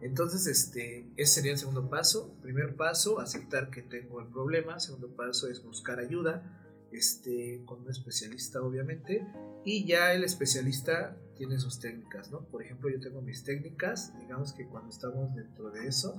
Entonces, 0.00 0.46
este, 0.46 1.06
ese 1.16 1.34
sería 1.34 1.52
el 1.52 1.58
segundo 1.58 1.88
paso. 1.90 2.34
Primer 2.42 2.76
paso, 2.76 3.20
aceptar 3.20 3.70
que 3.70 3.82
tengo 3.82 4.20
el 4.20 4.28
problema. 4.28 4.78
Segundo 4.78 5.08
paso 5.08 5.48
es 5.48 5.62
buscar 5.62 5.98
ayuda 5.98 6.58
este, 6.92 7.62
con 7.64 7.82
un 7.82 7.90
especialista 7.90 8.62
obviamente, 8.62 9.26
y 9.64 9.84
ya 9.84 10.12
el 10.12 10.24
especialista 10.24 11.16
tiene 11.36 11.58
sus 11.58 11.80
técnicas, 11.80 12.30
¿no? 12.30 12.40
Por 12.46 12.62
ejemplo, 12.62 12.88
yo 12.88 13.00
tengo 13.00 13.20
mis 13.20 13.44
técnicas, 13.44 14.12
digamos 14.18 14.52
que 14.52 14.66
cuando 14.66 14.90
estamos 14.90 15.34
dentro 15.34 15.70
de 15.70 15.86
eso, 15.86 16.16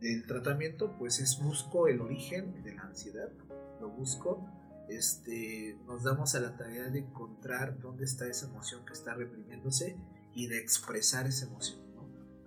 del 0.00 0.26
tratamiento, 0.26 0.96
pues 0.98 1.20
es 1.20 1.40
busco 1.40 1.88
el 1.88 2.00
origen 2.00 2.62
de 2.62 2.74
la 2.74 2.82
ansiedad, 2.82 3.30
lo 3.80 3.88
busco, 3.90 4.46
este, 4.88 5.78
nos 5.86 6.02
damos 6.02 6.34
a 6.34 6.40
la 6.40 6.56
tarea 6.56 6.90
de 6.90 7.00
encontrar 7.00 7.78
dónde 7.80 8.04
está 8.04 8.26
esa 8.26 8.46
emoción 8.46 8.84
que 8.84 8.92
está 8.92 9.14
reprimiéndose 9.14 9.96
y 10.34 10.48
de 10.48 10.58
expresar 10.58 11.26
esa 11.26 11.46
emoción. 11.46 11.83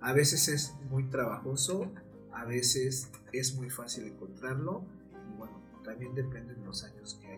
A 0.00 0.12
veces 0.12 0.48
es 0.48 0.74
muy 0.90 1.04
trabajoso, 1.04 1.92
a 2.32 2.44
veces 2.44 3.10
es 3.32 3.56
muy 3.56 3.70
fácil 3.70 4.04
encontrarlo 4.04 4.84
y 5.32 5.36
bueno, 5.36 5.60
también 5.84 6.14
depende 6.14 6.54
de 6.54 6.64
los 6.64 6.84
años 6.84 7.18
que 7.20 7.28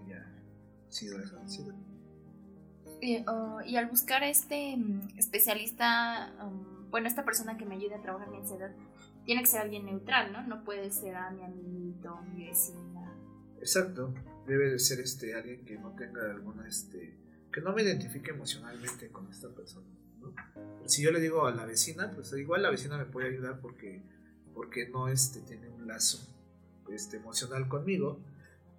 sido 0.90 1.18
oh, 3.26 3.60
y 3.64 3.76
al 3.76 3.86
buscar 3.86 4.22
este 4.22 4.76
mm, 4.76 5.18
especialista, 5.18 6.32
um, 6.44 6.90
bueno, 6.90 7.06
esta 7.06 7.24
persona 7.24 7.56
que 7.56 7.64
me 7.64 7.76
ayude 7.76 7.94
a 7.94 8.02
trabajar 8.02 8.28
mi 8.28 8.38
ansiedad, 8.38 8.72
tiene 9.24 9.42
que 9.42 9.46
ser 9.46 9.60
alguien 9.60 9.86
neutral, 9.86 10.32
¿no? 10.32 10.42
No 10.46 10.64
puede 10.64 10.90
ser 10.90 11.14
a 11.16 11.30
mi 11.30 11.44
amiguito, 11.44 12.20
mi 12.34 12.46
vecina. 12.46 13.14
Exacto, 13.60 14.12
debe 14.46 14.70
de 14.70 14.78
ser 14.78 15.00
este 15.00 15.34
alguien 15.34 15.64
que 15.64 15.78
no 15.78 15.94
tenga 15.94 16.30
alguna, 16.30 16.66
este, 16.66 17.16
que 17.52 17.60
no 17.60 17.72
me 17.72 17.82
identifique 17.82 18.30
emocionalmente 18.30 19.10
con 19.10 19.30
esta 19.30 19.48
persona, 19.48 19.88
¿no? 20.18 20.34
Si 20.90 21.02
yo 21.02 21.12
le 21.12 21.20
digo 21.20 21.46
a 21.46 21.52
la 21.52 21.64
vecina, 21.64 22.10
pues 22.10 22.32
igual 22.32 22.62
la 22.62 22.70
vecina 22.70 22.98
me 22.98 23.04
puede 23.04 23.28
ayudar 23.28 23.60
porque, 23.60 24.02
porque 24.52 24.88
no 24.88 25.08
este, 25.08 25.40
tiene 25.40 25.68
un 25.68 25.86
lazo 25.86 26.18
este, 26.90 27.18
emocional 27.18 27.68
conmigo, 27.68 28.18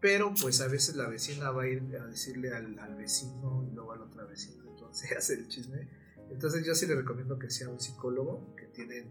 pero 0.01 0.33
pues 0.33 0.59
a 0.59 0.67
veces 0.67 0.97
la 0.97 1.07
vecina 1.07 1.51
va 1.51 1.63
a 1.63 1.67
ir 1.67 1.95
a 1.95 2.05
decirle 2.07 2.53
al, 2.53 2.95
vecino 2.97 3.65
y 3.65 3.73
luego 3.73 3.93
al 3.93 4.01
otro 4.01 4.27
vecino, 4.27 4.63
entonces 4.69 5.11
hace 5.17 5.35
el 5.35 5.47
chisme. 5.47 5.87
Entonces 6.29 6.65
yo 6.65 6.75
sí 6.75 6.85
le 6.85 6.95
recomiendo 6.95 7.39
que 7.39 7.49
sea 7.49 7.69
un 7.69 7.79
psicólogo 7.79 8.55
que 8.57 8.65
tienen 8.65 9.05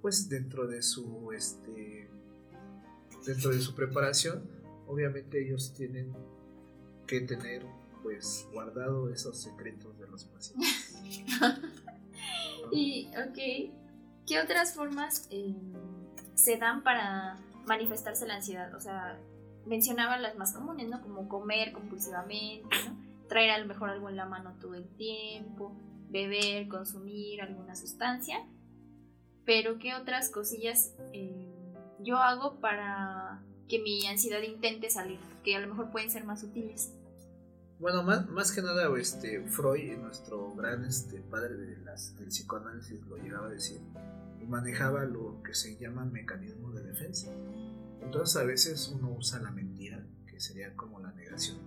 pues 0.00 0.30
dentro 0.30 0.66
de 0.66 0.80
su 0.80 1.32
este 1.32 2.08
dentro 3.26 3.50
de 3.50 3.60
su 3.60 3.74
preparación, 3.74 4.42
obviamente 4.86 5.44
ellos 5.44 5.74
tienen 5.74 6.14
que 7.06 7.20
tener 7.20 7.66
pues 8.02 8.46
guardado 8.52 9.10
esos 9.12 9.38
secretos 9.38 9.98
de 9.98 10.06
los 10.06 10.24
pacientes. 10.24 10.94
y 12.72 13.08
ok, 13.08 13.72
¿qué 14.26 14.40
otras 14.42 14.74
formas 14.74 15.28
eh, 15.30 15.54
se 16.34 16.56
dan 16.56 16.82
para 16.82 17.38
manifestarse 17.66 18.26
la 18.26 18.36
ansiedad? 18.36 18.74
O 18.74 18.80
sea, 18.80 19.18
mencionaba 19.66 20.18
las 20.18 20.36
más 20.36 20.52
comunes, 20.52 20.88
¿no? 20.88 21.00
Como 21.02 21.28
comer 21.28 21.72
compulsivamente, 21.72 22.68
¿no? 22.86 23.28
Traer 23.28 23.50
a 23.50 23.58
lo 23.58 23.66
mejor 23.66 23.90
algo 23.90 24.08
en 24.08 24.16
la 24.16 24.26
mano 24.26 24.56
todo 24.60 24.74
el 24.74 24.88
tiempo, 24.96 25.76
beber, 26.08 26.68
consumir 26.68 27.42
alguna 27.42 27.74
sustancia. 27.74 28.46
Pero 29.44 29.78
¿qué 29.78 29.94
otras 29.94 30.30
cosillas 30.30 30.94
eh, 31.12 31.52
yo 32.00 32.18
hago 32.18 32.60
para 32.60 33.42
que 33.68 33.78
mi 33.80 34.06
ansiedad 34.06 34.42
intente 34.42 34.90
salir? 34.90 35.18
Que 35.44 35.56
a 35.56 35.60
lo 35.60 35.68
mejor 35.68 35.90
pueden 35.90 36.10
ser 36.10 36.24
más 36.24 36.42
útiles. 36.42 36.94
Bueno, 37.80 38.02
más, 38.02 38.28
más 38.28 38.50
que 38.50 38.60
nada, 38.60 38.88
este, 38.98 39.40
Freud, 39.46 39.98
nuestro 39.98 40.52
gran 40.56 40.84
este, 40.84 41.20
padre 41.20 41.54
de 41.54 41.76
las, 41.84 42.16
del 42.16 42.26
psicoanálisis, 42.26 43.00
lo 43.06 43.16
llegaba 43.18 43.46
a 43.46 43.50
decir, 43.50 43.80
y 44.40 44.46
manejaba 44.46 45.04
lo 45.04 45.40
que 45.44 45.54
se 45.54 45.76
llama 45.76 46.04
mecanismo 46.04 46.72
de 46.72 46.82
defensa. 46.82 47.32
Entonces 48.02 48.36
a 48.36 48.44
veces 48.44 48.88
uno 48.88 49.12
usa 49.12 49.38
la 49.40 49.52
mentira, 49.52 50.04
que 50.26 50.40
sería 50.40 50.74
como 50.74 50.98
la 50.98 51.12
negación. 51.12 51.58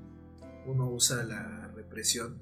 Uno 0.66 0.90
usa 0.90 1.24
la 1.24 1.70
represión. 1.70 2.42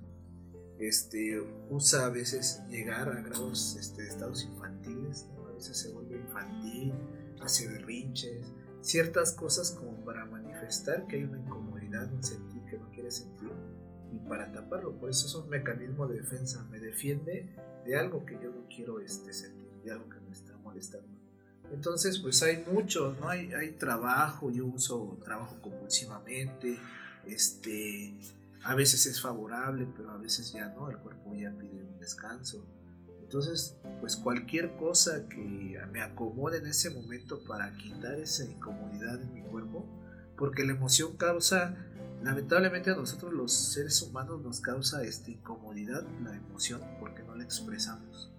Este, 0.80 1.40
usa 1.70 2.06
a 2.06 2.10
veces 2.10 2.64
llegar 2.70 3.10
a 3.10 3.22
grados 3.22 3.76
este, 3.80 4.02
de 4.02 4.08
estados 4.08 4.46
infantiles. 4.46 5.28
A 5.48 5.52
veces 5.52 5.78
se 5.78 5.92
vuelve 5.92 6.18
infantil, 6.18 6.94
hace 7.42 7.68
berrinches, 7.68 8.48
ciertas 8.82 9.34
cosas 9.34 9.72
como 9.72 10.04
para 10.06 10.26
manifestar 10.26 11.06
que 11.06 11.18
hay 11.18 11.24
una 11.26 11.40
incomodidad, 11.40 12.12
un 12.12 12.24
sentir 12.24 12.64
que 12.66 12.78
no 12.78 12.90
quiere 12.92 13.12
sentir 13.12 13.39
para 14.30 14.52
taparlo. 14.52 14.94
Por 14.94 15.10
eso 15.10 15.28
es 15.28 15.36
un 15.36 15.50
mecanismo 15.50 16.08
de 16.08 16.22
defensa. 16.22 16.64
Me 16.72 16.80
defiende 16.80 17.50
de 17.86 17.98
algo 17.98 18.26
que 18.26 18.36
yo 18.36 18.52
no 18.52 18.68
quiero 18.74 19.00
este, 19.00 19.34
sentir, 19.34 19.68
de 19.84 19.92
algo 19.92 20.08
que 20.08 20.20
me 20.22 20.32
está 20.32 20.56
molestando. 20.58 21.10
Entonces, 21.72 22.20
pues 22.20 22.42
hay 22.44 22.64
muchos, 22.72 23.20
¿no? 23.20 23.30
Hay, 23.30 23.52
hay 23.54 23.72
trabajo, 23.72 24.52
yo 24.52 24.66
uso 24.66 25.20
trabajo 25.24 25.58
compulsivamente, 25.62 26.80
este, 27.28 28.18
a 28.64 28.76
veces 28.76 29.06
es 29.06 29.22
favorable, 29.22 29.88
pero 29.96 30.12
a 30.12 30.18
veces 30.18 30.52
ya 30.52 30.70
no, 30.70 30.90
el 30.90 30.98
cuerpo 30.98 31.36
ya 31.36 31.52
pide 31.52 31.84
un 31.84 32.00
descanso. 32.00 32.66
Entonces, 33.22 33.78
pues 34.00 34.16
cualquier 34.16 34.76
cosa 34.78 35.30
que 35.30 35.80
me 35.92 36.02
acomode 36.02 36.58
en 36.58 36.66
ese 36.66 36.90
momento 36.90 37.44
para 37.44 37.72
quitar 37.78 38.20
esa 38.20 38.44
incomodidad 38.44 39.22
en 39.22 39.34
mi 39.34 39.44
cuerpo, 39.44 39.86
porque 40.36 40.64
la 40.64 40.72
emoción 40.72 41.16
causa, 41.18 41.78
lamentablemente 42.24 42.92
a 42.92 42.96
nosotros 42.96 43.34
los 43.34 43.54
seres 43.54 44.02
humanos 44.02 44.42
nos 44.42 44.60
causa 44.62 45.04
esta 45.04 45.32
incomodidad, 45.32 46.06
la 46.24 46.36
emoción, 46.36 46.82
porque 47.00 47.24
no 47.24 47.36
la 47.36 47.44
expresamos. 47.44 48.32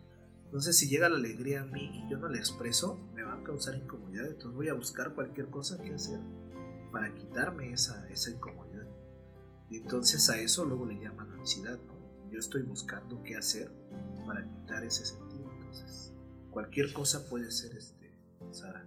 Entonces, 0.45 0.77
si 0.77 0.89
llega 0.89 1.09
la 1.09 1.17
alegría 1.17 1.63
a 1.63 1.65
mí 1.65 1.91
y 1.95 2.11
yo 2.11 2.19
no 2.19 2.29
la 2.29 2.39
expreso, 2.39 2.99
me 3.15 3.23
va 3.23 3.35
a 3.35 3.43
causar 3.45 3.77
incomodidad. 3.77 4.27
Entonces, 4.27 4.53
voy 4.53 4.69
a 4.69 4.75
buscar 4.75 5.15
cualquier 5.15 5.49
cosa 5.49 5.81
que 5.81 5.95
hacer 5.95 6.19
para 6.91 7.15
quitarme 7.15 7.73
esa, 7.73 8.09
esa 8.09 8.31
incomodidad. 8.31 8.87
Y 9.71 9.77
entonces 9.77 10.29
a 10.29 10.39
eso 10.39 10.65
luego 10.65 10.87
le 10.87 10.99
llaman 10.99 11.31
ansiedad. 11.31 11.79
Yo 12.31 12.39
estoy 12.39 12.63
buscando 12.63 13.23
qué 13.23 13.37
hacer 13.37 13.71
para 14.27 14.45
quitar 14.49 14.85
ese 14.85 15.05
sentido. 15.05 15.49
Entonces, 15.53 16.13
cualquier 16.51 16.93
cosa 16.93 17.29
puede 17.29 17.51
ser 17.53 17.77
este, 17.77 18.13
Sara. 18.51 18.85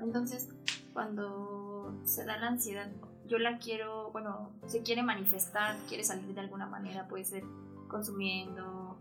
Entonces, 0.00 0.48
cuando 0.92 2.02
se 2.04 2.24
da 2.24 2.36
la 2.38 2.48
ansiedad, 2.48 2.90
yo 3.26 3.38
la 3.38 3.58
quiero, 3.58 4.10
bueno, 4.12 4.52
se 4.66 4.82
quiere 4.82 5.02
manifestar, 5.02 5.76
quiere 5.88 6.04
salir 6.04 6.34
de 6.34 6.40
alguna 6.40 6.66
manera, 6.66 7.08
puede 7.08 7.24
ser 7.24 7.44
consumiendo, 7.88 8.98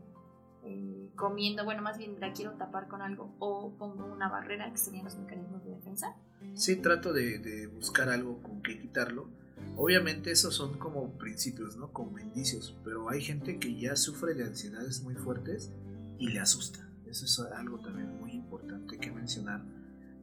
eh, 0.63 1.10
comiendo, 1.15 1.65
bueno, 1.65 1.82
más 1.82 1.98
bien 1.98 2.20
la 2.20 2.34
quiero 2.34 2.51
tapar 2.53 2.88
con 2.88 3.01
algo 3.01 3.36
o 3.39 3.74
pongo 3.77 4.06
una 4.06 4.30
barrera 4.30 4.72
que 4.72 4.77
serían 4.77 5.06
los 5.06 5.18
mecanismos 5.18 5.63
de 5.65 5.72
defensa. 5.72 6.15
Sí, 6.53 6.77
trato 6.77 7.12
de, 7.13 7.39
de 7.39 7.68
buscar 7.68 8.10
algo 8.10 8.42
con 8.42 8.62
que 8.62 8.80
quitarlo. 8.80 9.30
Obviamente 9.75 10.32
esos 10.32 10.56
son 10.56 10.77
como 10.77 11.18
principios, 11.18 11.77
¿no? 11.77 11.92
Como 11.92 12.20
indicios, 12.20 12.77
pero 12.84 13.10
hay 13.10 13.22
gente 13.22 13.60
que 13.60 13.75
ya 13.75 13.96
sufre 13.96 14.36
de 14.36 14.44
ansiedades 14.44 15.01
muy 15.01 15.15
fuertes 15.15 15.72
y 16.20 16.30
le 16.30 16.39
asusta. 16.39 16.88
Eso 17.08 17.25
es 17.25 17.39
algo 17.53 17.80
también 17.80 18.20
muy 18.20 18.32
importante 18.32 18.98
que 18.98 19.12
mencionar, 19.12 19.63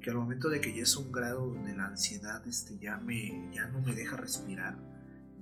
que 0.00 0.10
al 0.10 0.16
momento 0.16 0.48
de 0.48 0.60
que 0.60 0.74
ya 0.74 0.82
es 0.82 0.96
un 0.96 1.12
grado 1.12 1.46
donde 1.46 1.74
la 1.74 1.86
ansiedad 1.86 2.46
este, 2.46 2.78
ya, 2.78 2.96
me, 2.98 3.50
ya 3.54 3.66
no 3.68 3.80
me 3.80 3.94
deja 3.94 4.16
respirar, 4.16 4.78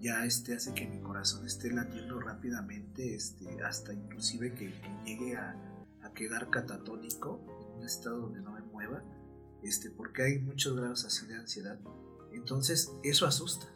ya 0.01 0.25
este, 0.25 0.55
hace 0.55 0.75
que 0.75 0.87
mi 0.87 1.01
corazón 1.01 1.47
esté 1.47 1.73
latiendo 1.73 2.21
rápidamente, 2.21 3.15
este, 3.15 3.63
hasta 3.63 3.93
inclusive 3.93 4.55
que, 4.55 4.73
llegue 5.05 5.37
a, 5.37 5.57
a, 6.03 6.13
quedar 6.13 6.51
catatónico, 6.51 7.41
en 7.61 7.79
un 7.79 7.85
estado 7.85 8.19
donde 8.19 8.41
no 8.41 8.53
me 8.53 8.61
mueva, 8.63 9.03
este, 9.63 9.91
porque 9.91 10.23
hay 10.23 10.39
muchos 10.39 10.77
grados 10.77 11.05
así 11.05 11.27
de 11.27 11.37
ansiedad. 11.37 11.79
Entonces 12.33 12.93
eso 13.03 13.27
asusta. 13.27 13.67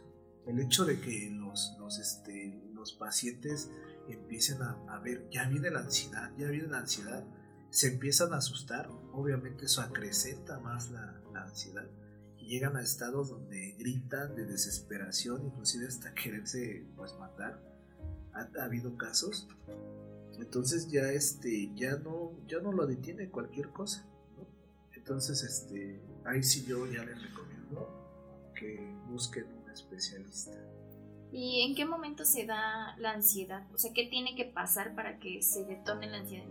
El 0.45 0.59
hecho 0.59 0.85
de 0.85 0.99
que 0.99 1.29
los, 1.31 1.75
los, 1.79 1.99
este, 1.99 2.61
los 2.73 2.93
pacientes 2.93 3.69
empiecen 4.07 4.61
a, 4.61 4.99
ver, 4.99 5.27
ya 5.29 5.47
viene 5.47 5.69
la 5.69 5.79
ansiedad, 5.79 6.31
ya 6.37 6.49
viene 6.49 6.67
la 6.67 6.79
ansiedad, 6.79 7.25
se 7.73 7.87
empiezan 7.87 8.31
a 8.33 8.37
asustar, 8.37 8.87
obviamente 9.13 9.65
eso 9.65 9.81
acrecenta 9.81 10.59
más 10.59 10.91
la, 10.91 11.19
ansiedad 11.33 11.87
y 12.37 12.45
llegan 12.45 12.77
a 12.77 12.83
estados 12.83 13.29
donde 13.29 13.71
gritan 13.79 14.35
de 14.35 14.45
desesperación, 14.45 15.43
inclusive 15.43 15.87
hasta 15.87 16.13
quererse 16.23 16.85
pues 16.95 17.15
matar. 17.17 17.59
Ha, 18.33 18.63
habido 18.63 18.95
casos. 18.95 19.47
Entonces 20.39 20.89
ya 20.91 21.11
este 21.11 21.73
ya 21.75 21.97
no 21.97 22.33
ya 22.47 22.59
no 22.59 22.71
lo 22.71 22.85
detiene 22.85 23.29
cualquier 23.29 23.69
cosa. 23.69 24.05
Entonces 24.95 25.41
este 25.41 25.99
ahí 26.25 26.43
sí 26.43 26.65
yo 26.65 26.85
ya 26.85 27.03
les 27.03 27.19
recomiendo 27.23 28.53
que 28.55 28.95
busquen 29.09 29.45
un 29.45 29.71
especialista. 29.71 30.57
¿Y 31.31 31.61
en 31.61 31.75
qué 31.75 31.85
momento 31.85 32.23
se 32.23 32.45
da 32.45 32.95
la 32.99 33.13
ansiedad? 33.13 33.67
O 33.73 33.79
sea, 33.79 33.91
¿qué 33.93 34.05
tiene 34.05 34.35
que 34.35 34.45
pasar 34.45 34.93
para 34.93 35.17
que 35.17 35.41
se 35.41 35.65
detone 35.65 36.07
la 36.07 36.17
ansiedad? 36.17 36.45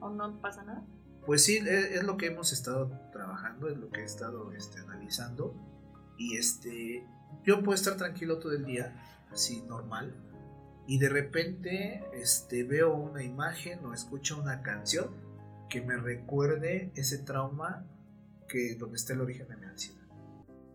¿O 0.00 0.10
no 0.10 0.40
pasa 0.40 0.62
nada? 0.64 0.84
Pues 1.26 1.44
sí, 1.44 1.58
e, 1.58 1.94
es, 1.96 2.02
lo 2.02 2.16
que 2.16 2.26
hemos 2.26 2.52
estado 2.52 2.90
trabajando, 3.12 3.68
es 3.68 3.76
lo 3.76 3.90
que 3.90 4.00
he 4.00 4.04
estado 4.04 4.52
este, 4.52 4.80
analizando. 4.80 5.54
Y 6.18 6.36
este, 6.36 7.06
yo 7.44 7.62
puedo 7.62 7.74
estar 7.74 7.96
tranquilo 7.96 8.38
todo 8.38 8.52
el 8.52 8.64
día, 8.64 8.94
así 9.30 9.62
normal, 9.62 10.14
y 10.86 10.98
de 10.98 11.08
repente 11.08 12.04
este, 12.14 12.64
veo 12.64 12.94
una 12.94 13.22
imagen 13.22 13.84
o 13.84 13.94
escucho 13.94 14.40
una 14.40 14.62
canción 14.62 15.08
que 15.68 15.80
me 15.80 15.96
recuerde 15.96 16.90
ese 16.96 17.18
trauma 17.18 17.86
que 18.48 18.74
donde 18.74 18.96
está 18.96 19.12
el 19.12 19.20
origen 19.20 19.48
de 19.48 19.56
mi 19.56 19.66
ansiedad. 19.66 20.00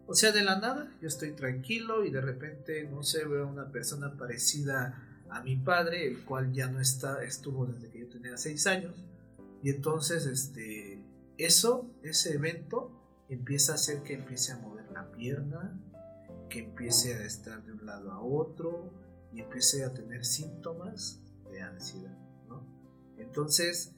O 0.08 0.14
sea, 0.14 0.32
de 0.32 0.44
la 0.44 0.60
nada, 0.60 0.90
yo 1.02 1.08
estoy 1.08 1.32
tranquilo 1.32 2.06
y 2.06 2.12
de 2.12 2.22
repente, 2.22 2.88
no 2.90 3.04
sé, 3.04 3.26
veo 3.26 3.48
una 3.48 3.72
persona 3.72 4.16
parecida 4.18 5.04
a 5.30 5.42
mi 5.42 5.58
padre, 5.58 6.08
el 6.08 6.24
cual 6.24 6.54
ya 6.54 6.68
no 6.68 6.80
está, 6.80 7.24
estuvo 7.24 7.66
desde 7.66 7.90
que 7.90 8.00
yo 8.00 8.08
tenía 8.08 8.38
seis 8.38 8.68
años. 8.68 8.94
Y 9.66 9.72
entonces, 9.72 10.28
este, 10.28 11.04
eso, 11.40 11.90
ese 12.04 12.36
evento, 12.36 12.92
empieza 13.30 13.72
a 13.72 13.76
hacer 13.76 14.04
que 14.04 14.14
empiece 14.14 14.52
a 14.52 14.60
mover 14.60 14.92
la 14.92 15.12
pierna, 15.12 15.82
que 16.52 16.60
empiece 16.60 17.16
a 17.16 17.26
estar 17.26 17.66
de 17.66 17.72
un 17.72 17.84
lado 17.84 18.12
a 18.12 18.22
otro 18.22 18.94
y 19.34 19.42
empiece 19.42 19.84
a 19.84 19.92
tener 19.92 20.24
síntomas 20.24 21.20
de 21.50 21.64
ansiedad. 21.64 22.16
Entonces, 23.18 23.96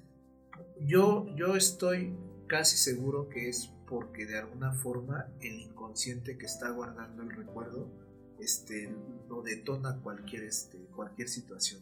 yo, 0.79 1.27
yo 1.35 1.57
estoy 1.57 2.17
casi 2.47 2.77
seguro 2.77 3.27
que 3.27 3.49
es 3.49 3.69
porque 3.89 4.25
de 4.25 4.37
alguna 4.37 4.71
forma 4.71 5.27
el 5.41 5.59
inconsciente 5.59 6.37
que 6.37 6.45
está 6.45 6.69
guardando 6.69 7.23
el 7.23 7.31
recuerdo 7.31 7.91
este, 8.39 8.89
lo 9.27 9.41
detona 9.41 9.99
cualquier, 9.99 10.45
este, 10.45 10.77
cualquier 10.95 11.27
situación. 11.27 11.81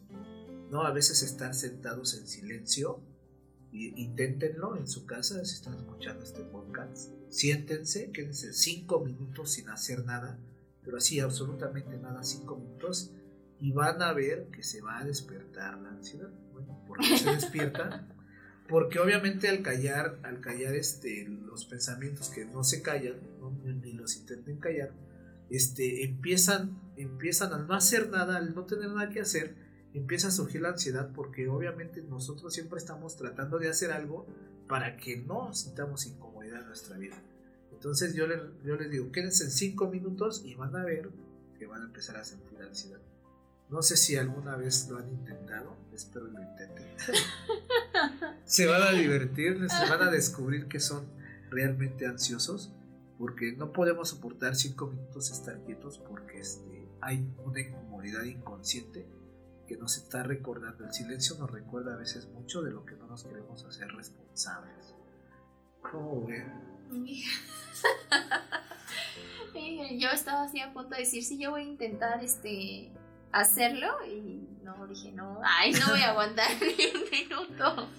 ¿no? 0.71 0.81
A 0.81 0.91
veces 0.91 1.21
están 1.21 1.53
sentados 1.53 2.17
en 2.17 2.27
silencio, 2.27 2.99
inténtenlo 3.75 4.77
en 4.77 4.87
su 4.87 5.05
casa 5.05 5.43
si 5.45 5.55
están 5.55 5.75
escuchando 5.75 6.23
este 6.23 6.41
podcast. 6.43 7.11
Siéntense, 7.29 8.11
quédense 8.11 8.53
cinco 8.53 9.03
minutos 9.03 9.51
sin 9.51 9.69
hacer 9.69 10.05
nada, 10.05 10.39
pero 10.83 10.97
así 10.97 11.19
absolutamente 11.19 11.97
nada, 11.97 12.23
cinco 12.23 12.57
minutos, 12.57 13.11
y 13.59 13.71
van 13.71 14.01
a 14.01 14.13
ver 14.13 14.47
que 14.51 14.63
se 14.63 14.81
va 14.81 14.99
a 14.99 15.05
despertar 15.05 15.79
la 15.79 15.89
ansiedad. 15.89 16.29
Bueno, 16.53 16.83
porque 16.87 17.17
se 17.17 17.31
despierta 17.31 18.07
porque 18.67 18.99
obviamente 18.99 19.47
al 19.47 19.61
callar, 19.61 20.17
al 20.23 20.41
callar 20.41 20.75
este, 20.75 21.27
los 21.27 21.65
pensamientos 21.65 22.29
que 22.29 22.45
no 22.45 22.63
se 22.63 22.81
callan, 22.81 23.15
ni 23.63 23.93
los 23.93 24.17
intenten 24.17 24.57
callar, 24.57 24.91
este, 25.49 26.03
empiezan, 26.03 26.79
empiezan 26.97 27.53
al 27.53 27.67
no 27.67 27.75
hacer 27.75 28.09
nada, 28.09 28.37
al 28.37 28.55
no 28.55 28.65
tener 28.65 28.89
nada 28.89 29.09
que 29.09 29.21
hacer, 29.21 29.55
empieza 29.97 30.27
a 30.27 30.31
surgir 30.31 30.61
la 30.61 30.69
ansiedad 30.69 31.11
porque 31.13 31.47
obviamente 31.47 32.01
nosotros 32.01 32.53
siempre 32.53 32.79
estamos 32.79 33.15
tratando 33.15 33.59
de 33.59 33.69
hacer 33.69 33.91
algo 33.91 34.25
para 34.67 34.97
que 34.97 35.17
no 35.17 35.53
sintamos 35.53 36.05
incomodidad 36.05 36.61
en 36.61 36.67
nuestra 36.67 36.97
vida. 36.97 37.15
Entonces 37.71 38.13
yo 38.13 38.27
les, 38.27 38.39
yo 38.63 38.75
les 38.75 38.89
digo, 38.89 39.11
quédense 39.11 39.45
en 39.45 39.51
cinco 39.51 39.89
minutos 39.89 40.41
y 40.45 40.55
van 40.55 40.75
a 40.75 40.83
ver 40.83 41.09
que 41.57 41.67
van 41.67 41.81
a 41.81 41.85
empezar 41.85 42.17
a 42.17 42.23
sentir 42.23 42.61
ansiedad. 42.61 42.99
No 43.69 43.81
sé 43.81 43.97
si 43.97 44.15
alguna 44.15 44.55
vez 44.55 44.87
lo 44.89 44.97
han 44.97 45.09
intentado, 45.09 45.75
espero 45.93 46.27
lo 46.27 46.41
intenten. 46.41 46.85
se 48.45 48.67
van 48.67 48.81
a 48.83 48.91
divertir, 48.91 49.67
se 49.69 49.89
van 49.89 50.01
a 50.01 50.11
descubrir 50.11 50.67
que 50.67 50.79
son 50.79 51.05
realmente 51.49 52.05
ansiosos, 52.05 52.71
porque 53.17 53.53
no 53.53 53.71
podemos 53.71 54.09
soportar 54.09 54.55
cinco 54.55 54.87
minutos 54.87 55.31
estar 55.31 55.63
quietos 55.63 55.99
porque 55.99 56.39
este, 56.39 56.87
hay 57.01 57.27
una 57.43 57.61
incomodidad 57.61 58.23
inconsciente 58.23 59.07
que 59.67 59.77
nos 59.77 59.97
está 59.97 60.23
recordando. 60.23 60.85
El 60.85 60.93
silencio 60.93 61.37
nos 61.37 61.51
recuerda 61.51 61.93
a 61.93 61.97
veces 61.97 62.27
mucho 62.27 62.61
de 62.61 62.71
lo 62.71 62.85
que 62.85 62.95
no 62.95 63.07
nos 63.07 63.23
queremos 63.23 63.63
hacer 63.65 63.87
responsables. 63.89 64.93
¿Cómo 65.81 66.27
yo 69.97 70.09
estaba 70.09 70.43
así 70.43 70.59
a 70.59 70.73
punto 70.73 70.95
de 70.95 71.01
decir, 71.01 71.23
si 71.23 71.39
yo 71.39 71.51
voy 71.51 71.61
a 71.61 71.65
intentar 71.65 72.23
este 72.23 72.91
hacerlo 73.31 73.87
y 74.05 74.47
no, 74.63 74.87
dije, 74.87 75.11
no, 75.11 75.39
ay, 75.43 75.73
no 75.73 75.89
voy 75.89 76.01
a 76.01 76.11
aguantar 76.11 76.49
ni 76.61 76.85
un 76.85 77.09
minuto. 77.09 77.89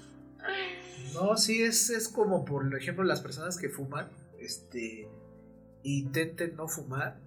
No, 1.14 1.36
sí, 1.36 1.62
es, 1.62 1.90
es 1.90 2.08
como 2.08 2.44
por 2.44 2.74
ejemplo 2.76 3.04
las 3.04 3.20
personas 3.20 3.56
que 3.58 3.68
fuman, 3.68 4.08
este, 4.38 5.08
intenten 5.82 6.56
no 6.56 6.68
fumar, 6.68 7.18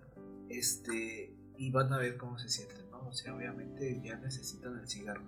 este, 0.50 1.34
y 1.58 1.72
van 1.72 1.92
a 1.94 1.98
ver 1.98 2.18
cómo 2.18 2.40
se 2.40 2.50
sienten, 2.50 2.79
O 3.08 3.14
sea, 3.14 3.36
obviamente 3.36 4.02
ya 4.04 4.18
necesitan 4.18 4.78
el 4.78 4.88
cigarro. 4.88 5.24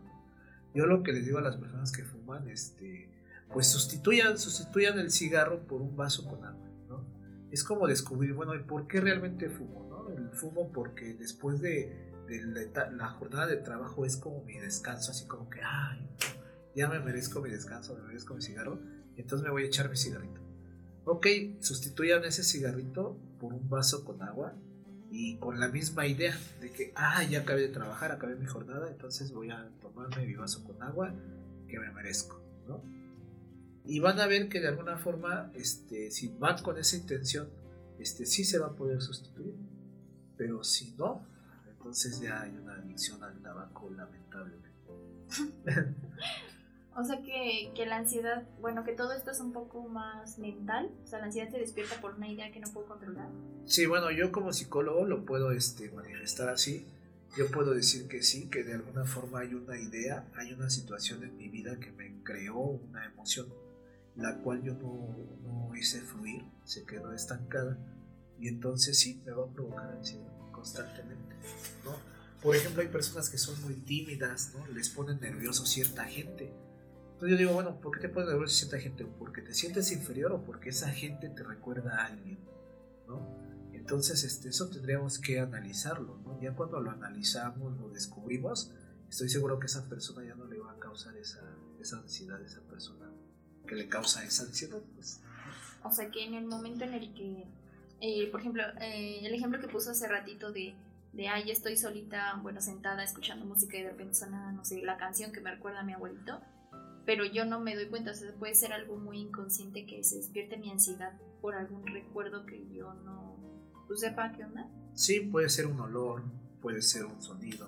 Yo 0.74 0.86
lo 0.86 1.04
que 1.04 1.12
les 1.12 1.26
digo 1.26 1.40
a 1.40 1.42
las 1.42 1.58
personas 1.58 1.92
que 1.92 2.04
fuman, 2.04 2.48
este, 2.50 3.10
pues 3.52 3.68
sustituyan, 3.68 4.38
sustituyan 4.38 5.00
el 5.00 5.12
cigarro 5.12 5.68
por 5.68 5.82
un 5.82 5.96
vaso 5.96 6.26
con 6.26 6.44
agua, 6.46 6.70
¿no? 6.88 7.06
Es 7.52 7.64
como 7.64 7.88
descubrir, 7.88 8.34
bueno, 8.34 8.56
¿y 8.56 8.64
por 8.64 8.88
qué 8.88 9.02
realmente 9.02 9.50
fumo, 9.50 9.86
no? 9.90 10.10
El 10.10 10.30
fumo 10.30 10.72
porque 10.72 11.14
después 11.14 11.60
de 11.62 12.12
la, 12.92 13.10
jornada 13.10 13.48
de 13.48 13.58
trabajo 13.58 14.06
es 14.06 14.16
como 14.16 14.44
mi 14.44 14.58
descanso, 14.58 15.12
así 15.12 15.26
como 15.26 15.50
que, 15.50 15.60
ay, 15.62 16.08
ya 16.76 16.88
me 16.88 17.00
merezco 17.00 17.42
mi 17.42 17.50
descanso, 17.50 17.96
me 17.96 18.04
merezco 18.04 18.34
mi 18.34 18.42
cigarro, 18.42 18.80
entonces 19.18 19.44
me 19.44 19.52
voy 19.52 19.64
a 19.64 19.68
echar 19.68 19.90
mi 19.90 19.98
cigarrito. 19.98 20.40
Ok, 21.04 21.28
sustituyan 21.60 22.24
ese 22.24 22.44
cigarrito 22.44 23.18
por 23.40 23.54
un 23.54 23.68
vaso 23.70 24.06
con 24.06 24.22
agua 24.22 24.56
y 25.12 25.36
con 25.36 25.60
la 25.60 25.67
misma 25.67 26.08
idea 26.08 26.34
de 26.62 26.71
que, 26.71 26.93
ah, 26.95 27.21
ya 27.24 27.41
acabé 27.41 27.62
de 27.63 27.67
trabajar, 27.67 28.13
acabé 28.13 28.36
mi 28.36 28.45
jornada, 28.45 28.89
entonces 28.89 29.34
voy 29.34 29.52
a 29.52 29.69
tomarme 29.82 30.26
mi 30.26 30.36
vaso 30.36 30.63
con 30.63 30.82
agua 30.82 31.13
que 31.67 31.78
me 31.78 31.91
merezco, 31.91 32.41
¿no? 32.65 32.82
Y 33.84 34.00
van 34.00 34.21
a 34.21 34.28
ver 34.28 34.47
que 34.47 34.62
de 34.62 34.69
alguna 34.69 34.97
forma, 34.97 35.52
este, 35.54 36.12
si 36.12 36.30
van 36.39 36.63
con 36.63 36.78
esa 36.78 36.95
intención, 36.95 37.50
este, 38.00 38.26
sí 38.26 38.45
se 38.45 38.58
va 38.58 38.67
a 38.67 38.76
poder 38.76 39.02
sustituir, 39.02 39.54
pero 40.38 40.63
si 40.63 40.93
no, 40.97 41.26
entonces 41.69 42.21
ya 42.21 42.41
hay 42.41 42.52
una 42.52 42.76
adicción 42.76 43.21
al 43.21 43.38
tabaco, 43.41 43.89
lamentablemente. 43.89 44.69
O 47.02 47.04
sea 47.04 47.20
que, 47.24 47.72
que, 47.76 47.88
la 47.88 47.98
ansiedad, 47.98 48.44
bueno, 48.60 48.84
que 48.84 48.92
todo 48.92 49.14
esto 49.14 49.32
es 49.32 49.40
un 49.40 49.52
poco 49.52 49.88
más 49.88 50.38
mental, 50.38 50.92
o 51.04 51.08
sea, 51.08 51.18
la 51.18 51.26
ansiedad 51.26 51.50
se 51.50 51.58
despierta 51.58 52.00
por 52.00 52.14
una 52.14 52.28
idea 52.28 52.52
que 52.52 52.60
no 52.60 52.72
puedo 52.72 52.86
controlar. 52.86 53.28
Sí, 53.66 53.88
bueno, 53.88 54.12
yo 54.12 54.32
como 54.32 54.54
psicólogo 54.54 55.06
lo 55.06 55.26
puedo 55.26 55.52
este, 55.52 55.90
manifestar 55.90 56.50
así. 56.50 56.86
Yo 57.36 57.50
puedo 57.50 57.74
decir 57.74 58.08
que 58.08 58.22
sí, 58.22 58.50
que 58.50 58.64
de 58.64 58.76
alguna 58.76 59.06
forma 59.06 59.40
hay 59.40 59.56
una 59.56 59.80
idea, 59.80 60.28
hay 60.36 60.54
una 60.54 60.70
situación 60.70 61.24
en 61.24 61.36
mi 61.38 61.48
vida 61.48 61.80
que 61.80 61.92
me 61.92 62.22
creó 62.24 62.60
una 62.60 63.04
emoción, 63.06 63.48
la 64.16 64.38
cual 64.38 64.62
yo 64.62 64.74
no, 64.76 65.16
no 65.42 65.76
hice 65.76 66.02
fluir, 66.02 66.44
se 66.66 66.86
quedó 66.86 67.14
estancada, 67.14 67.80
y 68.40 68.48
entonces 68.48 69.00
sí, 69.00 69.24
me 69.26 69.32
va 69.32 69.46
a 69.46 69.50
provocar 69.50 69.90
ansiedad 69.90 70.52
constantemente, 70.52 71.36
¿no? 71.84 71.96
Por 72.44 72.56
ejemplo, 72.56 72.84
hay 72.84 72.90
personas 72.90 73.28
que 73.30 73.40
son 73.40 73.60
muy 73.64 73.74
tímidas, 73.74 74.54
¿no? 74.54 74.68
Les 74.68 74.90
ponen 74.90 75.20
nervioso 75.20 75.66
cierta 75.66 76.06
gente 76.06 76.54
entonces 77.22 77.38
yo 77.38 77.46
digo, 77.46 77.54
bueno, 77.54 77.80
¿por 77.80 77.92
qué 77.92 78.08
te 78.08 78.10
pones 78.10 78.30
nervioso 78.30 78.56
cierta 78.56 78.80
gente? 78.80 79.06
¿Porque 79.06 79.44
te 79.44 79.54
sientes 79.54 79.92
inferior 79.92 80.32
o 80.32 80.44
porque 80.44 80.70
esa 80.70 80.90
gente 80.90 81.30
te 81.30 81.44
recuerda 81.44 82.02
a 82.02 82.06
alguien? 82.08 82.40
¿no? 83.08 83.38
Entonces 83.74 84.24
este, 84.24 84.50
eso 84.50 84.72
tendríamos 84.72 85.20
que 85.20 85.40
analizarlo, 85.40 86.18
¿no? 86.26 86.42
Ya 86.42 86.56
cuando 86.56 86.80
lo 86.80 86.90
analizamos, 86.90 87.78
lo 87.80 87.90
descubrimos, 87.90 88.72
estoy 89.08 89.30
seguro 89.30 89.60
que 89.60 89.68
esa 89.68 89.88
persona 89.88 90.26
ya 90.26 90.34
no 90.34 90.46
le 90.46 90.58
va 90.58 90.72
a 90.72 90.80
causar 90.80 91.16
esa, 91.16 91.42
esa 91.80 91.98
ansiedad, 91.98 92.42
esa 92.42 92.62
persona 92.62 93.12
que 93.68 93.76
le 93.76 93.88
causa 93.88 94.24
esa 94.24 94.42
ansiedad. 94.42 94.82
Pues. 94.96 95.22
O 95.84 95.92
sea 95.92 96.10
que 96.10 96.26
en 96.26 96.34
el 96.34 96.46
momento 96.46 96.86
en 96.86 96.96
el 96.96 97.14
que, 97.14 97.46
eh, 98.00 98.32
por 98.32 98.40
ejemplo, 98.40 98.64
eh, 98.82 99.20
el 99.24 99.36
ejemplo 99.36 99.60
que 99.60 99.68
puso 99.68 99.92
hace 99.92 100.08
ratito 100.08 100.52
de, 100.52 100.74
de, 101.14 101.28
ay, 101.28 101.52
estoy 101.52 101.78
solita, 101.78 102.40
bueno, 102.42 102.62
sentada 102.62 103.04
escuchando 103.04 103.46
música 103.46 103.78
y 103.78 103.84
de 103.84 103.92
repente 103.92 104.16
suena, 104.16 104.52
no 104.54 104.66
sé, 104.66 104.82
la 104.82 104.98
canción 104.98 105.32
que 105.32 105.40
me 105.40 105.52
recuerda 105.52 105.82
a 105.82 105.84
mi 105.84 105.94
abuelito, 105.94 106.42
pero 107.06 107.26
yo 107.26 107.46
no 107.46 107.60
me 107.60 107.76
doy 107.76 107.88
cuenta, 107.88 108.12
o 108.12 108.14
sea, 108.14 108.34
puede 108.36 108.56
ser 108.56 108.74
algo 108.74 108.98
muy 108.98 109.20
inconsciente 109.20 109.86
que 109.86 110.04
se 110.04 110.18
despierte 110.18 110.58
mi 110.58 110.72
ansiedad 110.72 111.14
por 111.42 111.56
algún 111.56 111.86
recuerdo 111.88 112.46
que 112.46 112.68
yo 112.72 112.94
no 112.94 113.32
¿tú 113.92 113.98
sepa 113.98 114.32
qué 114.32 114.46
onda. 114.46 114.70
Sí, 114.94 115.20
puede 115.20 115.50
ser 115.50 115.68
un 115.68 115.82
olor, 115.82 116.24
puede 116.62 116.82
ser 116.82 117.04
un 117.04 117.22
sonido, 117.22 117.68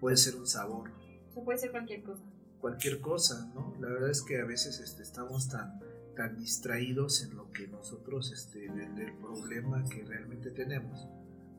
puede 0.00 0.16
ser 0.16 0.36
un 0.36 0.46
sabor. 0.46 0.90
O 1.34 1.44
puede 1.44 1.58
ser 1.58 1.70
cualquier 1.70 2.02
cosa. 2.02 2.22
Cualquier 2.62 3.00
cosa, 3.02 3.52
¿no? 3.54 3.74
La 3.78 3.88
verdad 3.88 4.08
es 4.08 4.22
que 4.22 4.40
a 4.40 4.46
veces 4.46 4.80
este, 4.80 5.02
estamos 5.02 5.50
tan, 5.50 5.80
tan 6.16 6.38
distraídos 6.38 7.22
en 7.24 7.36
lo 7.36 7.50
que 7.50 7.68
nosotros, 7.68 8.32
este, 8.32 8.70
del 8.70 9.12
problema 9.18 9.84
que 9.84 10.02
realmente 10.02 10.50
tenemos 10.50 11.06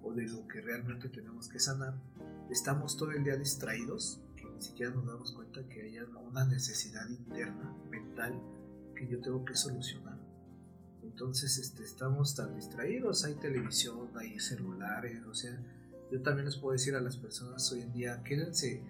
o 0.01 0.13
de 0.13 0.25
lo 0.29 0.47
que 0.47 0.61
realmente 0.61 1.07
tenemos 1.09 1.47
que 1.47 1.59
sanar. 1.59 1.93
Estamos 2.49 2.97
todo 2.97 3.11
el 3.11 3.23
día 3.23 3.35
distraídos 3.35 4.19
ni 4.55 4.61
siquiera 4.61 4.91
nos 4.93 5.05
damos 5.05 5.31
cuenta 5.33 5.67
que 5.67 5.81
hay 5.81 5.99
una 5.99 6.45
necesidad 6.45 7.07
interna, 7.09 7.75
mental, 7.89 8.41
que 8.95 9.07
yo 9.07 9.19
tengo 9.19 9.43
que 9.43 9.55
solucionar. 9.55 10.17
Entonces 11.03 11.57
este, 11.57 11.83
estamos 11.83 12.35
tan 12.35 12.55
distraídos, 12.55 13.25
hay 13.25 13.35
televisión, 13.35 14.09
hay 14.15 14.39
celulares, 14.39 15.23
o 15.25 15.33
sea, 15.33 15.57
yo 16.11 16.21
también 16.21 16.45
les 16.45 16.57
puedo 16.57 16.73
decir 16.73 16.95
a 16.95 17.01
las 17.01 17.17
personas 17.17 17.71
hoy 17.71 17.81
en 17.81 17.93
día, 17.93 18.23
quédense 18.23 18.81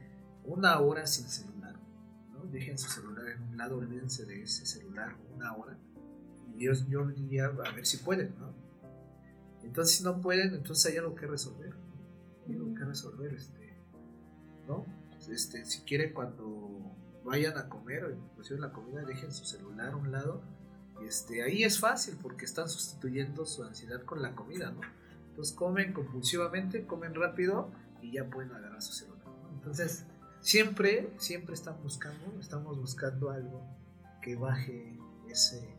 una 0.46 0.80
hora 0.80 1.06
sin 1.08 1.28
celular, 1.28 1.76
¿no? 2.32 2.46
dejen 2.52 2.78
su 2.78 2.90
celular 2.90 3.28
en 3.28 3.42
un 3.44 3.58
lado, 3.58 3.78
olvídense 3.78 4.26
de 4.26 4.44
ese 4.44 4.66
celular 4.66 5.16
una 5.36 5.56
hora, 5.56 5.78
y 6.56 6.66
yo, 6.66 6.74
yo 6.88 7.06
diría 7.08 7.46
a 7.46 7.72
ver 7.72 7.86
si 7.86 7.98
pueden, 7.98 8.34
¿no? 8.40 8.54
Entonces 9.64 9.98
si 9.98 10.04
no 10.04 10.22
pueden, 10.22 10.54
entonces 10.54 10.92
hay 10.92 10.98
algo 10.98 11.16
que 11.16 11.28
resolver, 11.28 11.74
hay 12.48 12.56
algo 12.56 12.74
que 12.76 12.86
resolver, 12.86 13.34
este, 13.34 13.78
¿no? 14.68 14.86
Este, 15.30 15.66
si 15.66 15.82
quieren 15.82 16.14
cuando 16.14 16.96
vayan 17.24 17.58
a 17.58 17.70
comer 17.70 18.06
o 18.06 18.12
inclusive 18.12 18.60
la 18.60 18.72
comida 18.72 19.04
dejen 19.04 19.32
su 19.32 19.46
celular 19.46 19.94
a 19.94 19.96
un 19.96 20.12
lado 20.12 20.42
este, 21.02 21.44
ahí 21.44 21.64
es 21.64 21.80
fácil 21.80 22.18
porque 22.22 22.46
están 22.46 22.70
sustituyendo 22.70 23.46
su 23.46 23.64
ansiedad 23.64 24.02
con 24.04 24.22
la 24.22 24.34
comida, 24.36 24.72
¿no? 24.72 24.82
Entonces 25.30 25.54
comen 25.54 25.94
compulsivamente, 25.94 26.86
comen 26.86 27.14
rápido 27.14 27.70
y 28.02 28.14
ya 28.14 28.30
pueden 28.30 28.52
agarrar 28.52 28.82
su 28.82 28.94
celular, 28.94 29.26
Entonces 29.54 30.06
siempre, 30.40 31.12
siempre 31.18 31.54
están 31.54 31.82
buscando, 31.84 32.40
estamos 32.40 32.80
buscando 32.80 33.32
algo 33.32 33.66
que 34.22 34.36
baje 34.36 34.98
ese, 35.30 35.76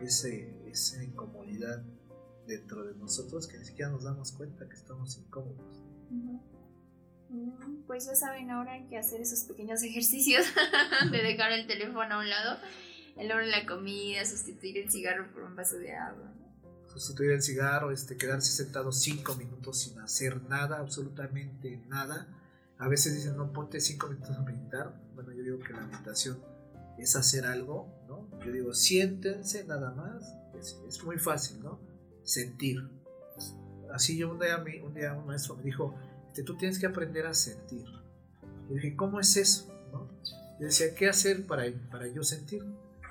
ese, 0.00 0.70
esa 0.70 1.02
incomodidad 1.02 1.82
dentro 2.46 2.84
de 2.84 2.94
nosotros 2.94 3.48
que 3.48 3.58
ni 3.58 3.64
siquiera 3.64 3.90
nos 3.90 4.04
damos 4.04 4.32
cuenta 4.32 4.68
que 4.68 4.74
estamos 4.74 5.18
incómodos. 5.18 5.82
Pues 7.86 8.06
ya 8.06 8.14
saben 8.14 8.50
ahora 8.50 8.72
hay 8.72 8.86
que 8.86 8.96
hacer 8.96 9.20
esos 9.20 9.40
pequeños 9.40 9.82
ejercicios 9.84 10.46
de 11.10 11.18
dejar 11.18 11.52
el 11.52 11.66
teléfono 11.66 12.14
a 12.14 12.18
un 12.18 12.28
lado, 12.28 12.58
el 13.16 13.30
hora 13.30 13.44
de 13.44 13.50
la 13.50 13.66
comida, 13.66 14.24
sustituir 14.24 14.78
el 14.78 14.90
cigarro 14.90 15.30
por 15.32 15.42
un 15.42 15.56
vaso 15.56 15.76
de 15.76 15.92
agua. 15.92 16.32
Sustituir 16.86 17.32
el 17.32 17.42
cigarro, 17.42 17.90
este, 17.90 18.16
quedarse 18.16 18.52
sentado 18.52 18.92
cinco 18.92 19.34
minutos 19.34 19.80
sin 19.80 19.98
hacer 19.98 20.42
nada, 20.42 20.78
absolutamente 20.78 21.82
nada. 21.88 22.28
A 22.78 22.88
veces 22.88 23.14
dicen, 23.14 23.36
no, 23.36 23.52
ponte 23.52 23.80
cinco 23.80 24.08
minutos 24.08 24.36
a 24.36 24.42
meditar. 24.42 24.94
Bueno, 25.14 25.32
yo 25.32 25.42
digo 25.42 25.58
que 25.58 25.72
la 25.72 25.86
meditación 25.86 26.40
es 26.98 27.16
hacer 27.16 27.46
algo, 27.46 27.88
¿no? 28.06 28.28
Yo 28.44 28.52
digo, 28.52 28.74
siéntense 28.74 29.64
nada 29.64 29.90
más. 29.92 30.36
Es, 30.58 30.78
es 30.86 31.02
muy 31.02 31.18
fácil, 31.18 31.60
¿no? 31.62 31.80
Sentir. 32.22 32.88
Así 33.92 34.16
yo 34.16 34.30
un 34.30 34.38
día, 34.38 34.62
un 34.84 34.94
día 34.94 35.14
un 35.14 35.26
maestro 35.26 35.56
me 35.56 35.62
dijo, 35.62 35.94
tú 36.42 36.56
tienes 36.56 36.78
que 36.78 36.86
aprender 36.86 37.26
a 37.26 37.34
sentir. 37.34 37.86
Y 38.68 38.74
dije, 38.74 38.96
¿cómo 38.96 39.20
es 39.20 39.36
eso? 39.36 39.72
¿No? 39.92 40.08
Y 40.58 40.64
decía, 40.64 40.94
¿qué 40.94 41.08
hacer 41.08 41.46
para, 41.46 41.64
para 41.90 42.08
yo 42.08 42.22
sentir? 42.22 42.64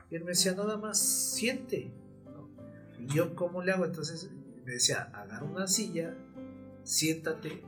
Y 0.09 0.15
él 0.15 0.23
me 0.23 0.31
decía, 0.31 0.53
nada 0.53 0.77
más 0.77 0.99
siente. 0.99 1.91
Y 2.99 3.07
yo, 3.07 3.35
¿cómo 3.35 3.63
le 3.63 3.71
hago? 3.71 3.85
Entonces 3.85 4.29
me 4.65 4.73
decía, 4.73 5.09
agarra 5.13 5.45
una 5.45 5.67
silla, 5.67 6.15
siéntate 6.83 7.63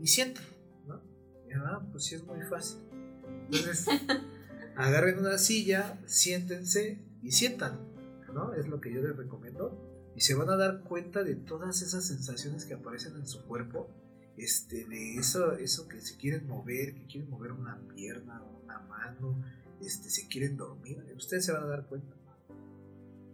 y 0.00 0.06
sienta. 0.06 0.40
¿no? 0.86 1.00
Y 1.48 1.52
ah, 1.54 1.86
pues 1.90 2.04
sí 2.04 2.14
es 2.14 2.24
muy 2.24 2.40
fácil. 2.42 2.80
Entonces, 3.50 3.86
agarren 4.76 5.18
una 5.18 5.38
silla, 5.38 6.00
siéntense 6.06 6.98
y 7.22 7.32
sientan. 7.32 7.78
¿no? 8.32 8.54
Es 8.54 8.68
lo 8.68 8.80
que 8.80 8.92
yo 8.92 9.00
les 9.00 9.16
recomiendo. 9.16 9.80
Y 10.16 10.20
se 10.20 10.34
van 10.34 10.48
a 10.50 10.56
dar 10.56 10.80
cuenta 10.80 11.24
de 11.24 11.34
todas 11.34 11.82
esas 11.82 12.06
sensaciones 12.06 12.64
que 12.64 12.74
aparecen 12.74 13.16
en 13.16 13.26
su 13.26 13.42
cuerpo 13.44 13.88
este, 14.36 14.84
de 14.84 15.16
eso, 15.16 15.52
eso 15.52 15.88
que 15.88 16.00
se 16.00 16.16
quieren 16.16 16.46
mover, 16.46 16.94
que 16.94 17.06
quieren 17.06 17.30
mover 17.30 17.52
una 17.52 17.78
pierna, 17.94 18.42
una 18.64 18.80
mano, 18.80 19.42
este, 19.80 20.10
se 20.10 20.26
quieren 20.28 20.56
dormir, 20.56 21.04
ustedes 21.16 21.44
se 21.44 21.52
van 21.52 21.64
a 21.64 21.66
dar 21.66 21.86
cuenta. 21.86 22.16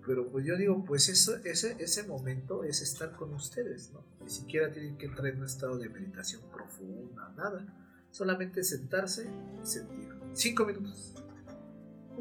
Pero 0.07 0.27
pues 0.31 0.47
yo 0.47 0.57
digo, 0.57 0.85
pues 0.85 1.09
eso, 1.09 1.37
ese, 1.45 1.77
ese 1.79 2.05
momento 2.05 2.65
es 2.65 2.81
estar 2.81 3.13
con 3.17 3.35
ustedes, 3.35 3.93
¿no? 3.93 4.03
Ni 4.23 4.31
siquiera 4.31 4.73
tienen 4.73 4.97
que 4.97 5.07
entrar 5.07 5.27
en 5.29 5.39
un 5.39 5.45
estado 5.45 5.79
de 5.79 5.89
meditación 5.89 6.43
profunda, 6.51 7.33
nada. 7.37 7.67
Solamente 8.11 8.65
sentarse 8.65 9.31
y 9.63 9.67
sentir. 9.67 10.09
Cinco 10.33 10.65
minutos. 10.65 11.15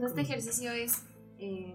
Este 0.02 0.22
ejercicio 0.22 0.72
es 0.72 0.94
eh, 1.39 1.74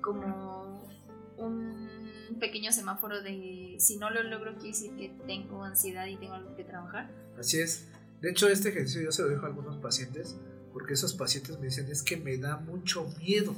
como 0.00 0.88
un 1.36 1.97
pequeño 2.36 2.72
semáforo 2.72 3.22
de 3.22 3.76
si 3.78 3.96
no 3.96 4.10
lo 4.10 4.22
logro 4.22 4.54
quiere 4.54 4.68
decir 4.68 4.96
que 4.96 5.14
tengo 5.26 5.64
ansiedad 5.64 6.06
y 6.06 6.16
tengo 6.16 6.34
algo 6.34 6.54
que 6.56 6.64
trabajar. 6.64 7.10
Así 7.38 7.60
es. 7.60 7.86
De 8.20 8.30
hecho, 8.30 8.48
este 8.48 8.70
ejercicio 8.70 9.02
yo 9.02 9.12
se 9.12 9.22
lo 9.22 9.28
dejo 9.28 9.44
a 9.44 9.48
algunos 9.48 9.76
pacientes 9.76 10.36
porque 10.72 10.94
esos 10.94 11.14
pacientes 11.14 11.58
me 11.58 11.66
dicen 11.66 11.90
es 11.90 12.02
que 12.02 12.16
me 12.16 12.36
da 12.36 12.56
mucho 12.56 13.08
miedo 13.18 13.54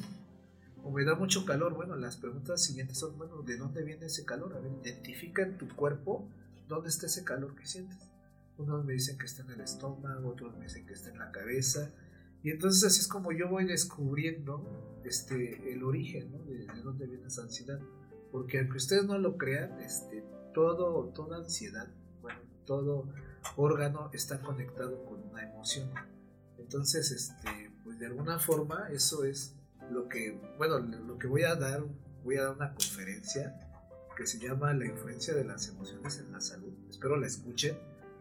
o 0.83 0.91
me 0.91 1.05
da 1.05 1.15
mucho 1.15 1.45
calor. 1.45 1.75
Bueno, 1.75 1.97
las 1.97 2.17
preguntas 2.17 2.63
siguientes 2.63 2.99
son, 2.99 3.17
bueno, 3.19 3.43
¿de 3.43 3.57
dónde 3.57 3.83
viene 3.83 4.07
ese 4.07 4.25
calor? 4.25 4.55
A 4.55 4.61
ver, 4.61 4.73
identifica 4.85 5.43
en 5.43 5.59
tu 5.59 5.69
cuerpo 5.69 6.29
dónde 6.69 6.89
está 6.89 7.07
ese 7.07 7.25
calor 7.25 7.55
que 7.57 7.67
sientes. 7.67 7.99
Unos 8.59 8.85
me 8.85 8.93
dicen 8.93 9.17
que 9.17 9.27
está 9.27 9.43
en 9.43 9.51
el 9.51 9.61
estómago, 9.63 10.29
otros 10.29 10.57
me 10.57 10.65
dicen 10.65 10.87
que 10.87 10.93
está 10.93 11.11
en 11.11 11.19
la 11.19 11.31
cabeza. 11.31 11.91
Y 12.43 12.51
entonces 12.51 12.85
así 12.85 13.01
es 13.01 13.09
como 13.09 13.33
yo 13.33 13.49
voy 13.49 13.65
descubriendo 13.65 15.01
este, 15.05 15.73
el 15.73 15.83
origen 15.83 16.31
de, 16.47 16.67
de 16.67 16.83
dónde 16.83 17.07
viene 17.07 17.27
esa 17.27 17.43
ansiedad. 17.43 17.81
Porque 18.33 18.61
aunque 18.61 18.77
ustedes 18.77 19.05
no 19.05 19.19
lo 19.19 19.37
crean, 19.37 19.81
este, 19.81 20.25
todo, 20.55 21.09
toda 21.15 21.39
ansiedad, 21.39 21.89
bueno, 22.23 22.41
todo, 22.65 23.09
órgano 23.57 24.11
está 24.13 24.41
conectado 24.41 25.05
con 25.05 25.23
una 25.29 25.43
emoción. 25.43 25.91
Entonces, 26.59 27.11
este, 27.11 27.73
pues 27.85 27.99
de 27.99 28.07
alguna 28.07 28.39
forma 28.39 28.89
eso 28.91 29.25
es 29.25 29.55
lo 29.91 30.09
que, 30.09 30.39
bueno, 30.59 30.79
lo 30.79 31.19
que 31.19 31.27
voy 31.27 31.43
a 31.43 31.57
dar, 31.57 31.85
voy 32.25 32.37
a 32.37 32.45
dar 32.45 32.57
una 32.57 32.75
conferencia 32.75 33.67
que 34.17 34.27
se 34.27 34.39
llama 34.39 34.75
La 34.75 34.87
influencia 34.87 35.35
de 35.35 35.45
las 35.45 35.69
emociones 35.69 36.19
en 36.19 36.33
la 36.33 36.41
salud. 36.41 36.73
Espero 36.89 37.17
la 37.17 37.27
escuchen, 37.27 37.77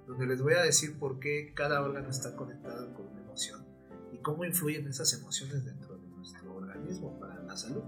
donde 0.07 0.25
les 0.25 0.41
voy 0.41 0.53
a 0.53 0.61
decir 0.61 0.97
por 0.97 1.19
qué 1.19 1.53
cada 1.53 1.81
órgano 1.81 2.09
está 2.09 2.35
conectado 2.35 2.93
con 2.93 3.07
una 3.07 3.21
emoción 3.21 3.65
y 4.11 4.17
cómo 4.19 4.45
influyen 4.45 4.87
esas 4.87 5.13
emociones 5.13 5.65
dentro 5.65 5.97
de 5.97 6.07
nuestro 6.07 6.55
organismo 6.55 7.19
para 7.19 7.43
la 7.43 7.55
salud. 7.55 7.83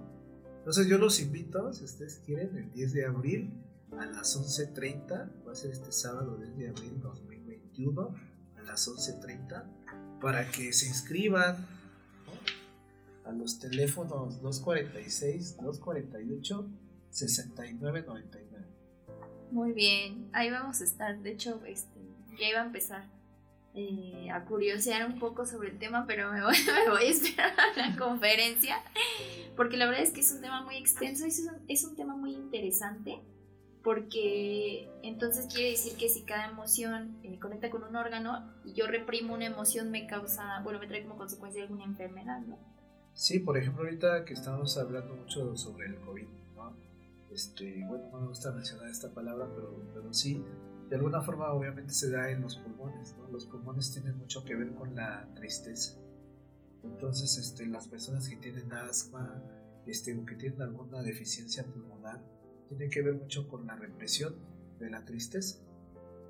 Entonces 0.62 0.86
yo 0.88 1.00
los 1.00 1.20
invito, 1.20 1.74
si 1.74 1.84
ustedes 1.86 2.22
quieren, 2.24 2.56
el 2.56 2.72
10 2.72 2.94
de 2.94 3.06
abril 3.08 3.52
a 3.98 4.06
las 4.06 4.38
11.30, 4.38 5.48
va 5.48 5.52
a 5.52 5.56
ser 5.56 5.72
este 5.72 5.92
sábado 5.92 6.38
10 6.38 6.56
de 6.56 6.70
abril 6.70 7.02
2021 7.02 8.16
a 8.60 8.62
las 8.62 8.88
11.30, 8.88 10.20
para 10.22 10.48
que 10.52 10.72
se 10.72 10.86
inscriban 10.86 11.66
a 13.26 13.32
los 13.32 13.58
teléfonos 13.58 14.40
246, 14.40 15.58
248, 15.58 16.70
6999. 17.10 18.68
Muy 19.50 19.74
bien, 19.74 20.30
ahí 20.32 20.52
vamos 20.52 20.80
a 20.82 20.84
estar. 20.84 21.20
De 21.24 21.32
hecho, 21.32 21.60
este, 21.66 22.00
ya 22.40 22.50
iba 22.50 22.62
a 22.62 22.66
empezar 22.68 23.10
eh, 23.74 24.30
a 24.32 24.44
curiosear 24.44 25.06
un 25.06 25.18
poco 25.18 25.46
sobre 25.46 25.70
el 25.70 25.80
tema, 25.80 26.06
pero 26.06 26.32
me 26.32 26.44
voy, 26.44 26.56
me 26.86 26.92
voy 26.92 27.04
a 27.04 27.10
esperar 27.10 27.54
a 27.58 27.88
la 27.88 27.98
conferencia, 27.98 28.78
porque 29.56 29.78
la 29.78 29.86
verdad 29.86 30.04
es 30.04 30.12
que 30.12 30.20
es 30.20 30.32
un 30.34 30.42
tema 30.42 30.62
muy 30.64 30.76
extenso, 30.76 31.26
es 31.26 31.40
un, 31.40 31.56
es 31.70 31.86
un 31.86 31.96
tema 31.96 32.16
muy 32.16 32.34
interesante, 32.34 33.22
porque 33.84 34.90
entonces 35.04 35.48
quiere 35.48 35.72
decir 35.72 35.96
que 35.98 36.10
si 36.10 36.24
cada 36.24 36.50
emoción 36.50 37.18
eh, 37.24 37.40
conecta 37.40 37.70
con 37.70 37.84
un 37.84 37.96
órgano 37.96 38.52
y 38.66 38.74
yo 38.74 38.88
reprimo 38.88 39.34
una 39.34 39.46
emoción 39.46 39.90
me 39.90 40.06
causa, 40.06 40.62
bueno, 40.64 40.80
me 40.80 40.88
trae 40.88 41.04
como 41.04 41.18
consecuencia 41.18 41.64
alguna 41.64 41.86
enfermedad, 41.86 42.42
¿no? 42.42 42.60
Sí, 43.14 43.40
por 43.40 43.58
ejemplo, 43.58 43.84
ahorita 43.84 44.26
que 44.26 44.34
estamos 44.34 44.78
hablando 44.78 45.16
mucho 45.16 45.56
sobre 45.56 45.88
el 45.88 45.96
COVID, 46.02 46.28
¿no? 46.56 46.76
Este, 47.32 47.86
bueno, 47.88 48.10
no 48.12 48.20
me 48.22 48.28
gusta 48.28 48.52
mencionar 48.52 48.90
esta 48.90 49.10
palabra, 49.14 49.48
pero, 49.56 49.74
pero 49.94 50.14
sí, 50.14 50.44
de 50.92 50.98
alguna 50.98 51.22
forma 51.22 51.54
obviamente 51.54 51.94
se 51.94 52.12
da 52.12 52.30
en 52.30 52.42
los 52.42 52.58
pulmones, 52.58 53.16
¿no? 53.18 53.26
Los 53.30 53.46
pulmones 53.46 53.94
tienen 53.94 54.18
mucho 54.18 54.44
que 54.44 54.58
ver 54.58 54.74
con 54.74 54.94
la 54.94 55.26
tristeza. 55.36 55.98
Entonces, 56.84 57.38
este, 57.38 57.66
las 57.66 57.88
personas 57.88 58.28
que 58.28 58.36
tienen 58.36 58.74
asma, 58.74 59.42
este, 59.88 60.14
o 60.14 60.26
que 60.26 60.36
tienen 60.36 60.62
alguna 60.62 61.02
deficiencia 61.02 61.64
pulmonar, 61.64 62.22
tienen 62.68 62.90
que 62.90 63.02
ver 63.04 63.14
mucho 63.14 63.48
con 63.48 63.66
la 63.68 63.78
represión 63.78 64.36
de 64.80 64.90
la 64.90 65.06
tristeza 65.06 65.60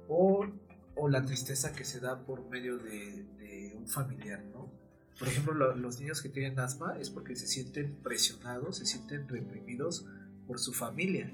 o, 0.07 0.45
o 0.93 1.09
la 1.09 1.25
tristeza 1.25 1.73
que 1.73 1.83
se 1.83 1.99
da 1.99 2.23
por 2.23 2.47
medio 2.47 2.77
de, 2.77 3.25
un 3.75 3.87
familiar, 3.87 4.43
¿no? 4.53 4.71
Por 5.17 5.27
ejemplo, 5.27 5.55
lo, 5.55 5.75
los 5.75 5.99
niños 5.99 6.21
que 6.21 6.29
tienen 6.29 6.59
asma 6.59 6.99
es 6.99 7.09
porque 7.09 7.35
se 7.35 7.47
sienten 7.47 7.95
presionados, 8.03 8.77
se 8.77 8.85
sienten 8.85 9.27
reprimidos 9.27 10.05
por 10.45 10.59
su 10.59 10.71
familia. 10.71 11.33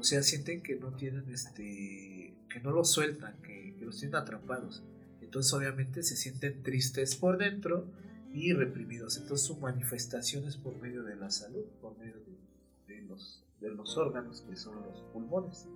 O 0.00 0.02
sea, 0.02 0.24
sienten 0.24 0.64
que 0.64 0.74
no 0.74 0.92
tienen 0.94 1.30
este 1.30 2.35
que 2.48 2.60
no 2.60 2.70
los 2.70 2.90
sueltan, 2.90 3.40
que, 3.42 3.74
que, 3.78 3.84
los 3.84 3.98
tienen 3.98 4.16
atrapados. 4.16 4.82
Entonces 5.20 5.52
obviamente 5.52 6.02
se 6.02 6.16
sienten 6.16 6.62
tristes 6.62 7.16
por 7.16 7.38
dentro 7.38 7.90
y 8.32 8.52
reprimidos. 8.52 9.16
Entonces 9.16 9.46
su 9.46 9.56
manifestación 9.58 10.46
es 10.46 10.56
por 10.56 10.76
medio 10.80 11.02
de 11.02 11.16
la 11.16 11.30
salud, 11.30 11.64
por 11.80 11.96
medio 11.98 12.16
de, 12.16 12.94
de, 12.94 13.02
los, 13.02 13.44
de 13.60 13.70
los 13.70 13.96
órganos 13.96 14.42
que 14.42 14.56
son 14.56 14.76
los 14.82 15.02
pulmones. 15.12 15.66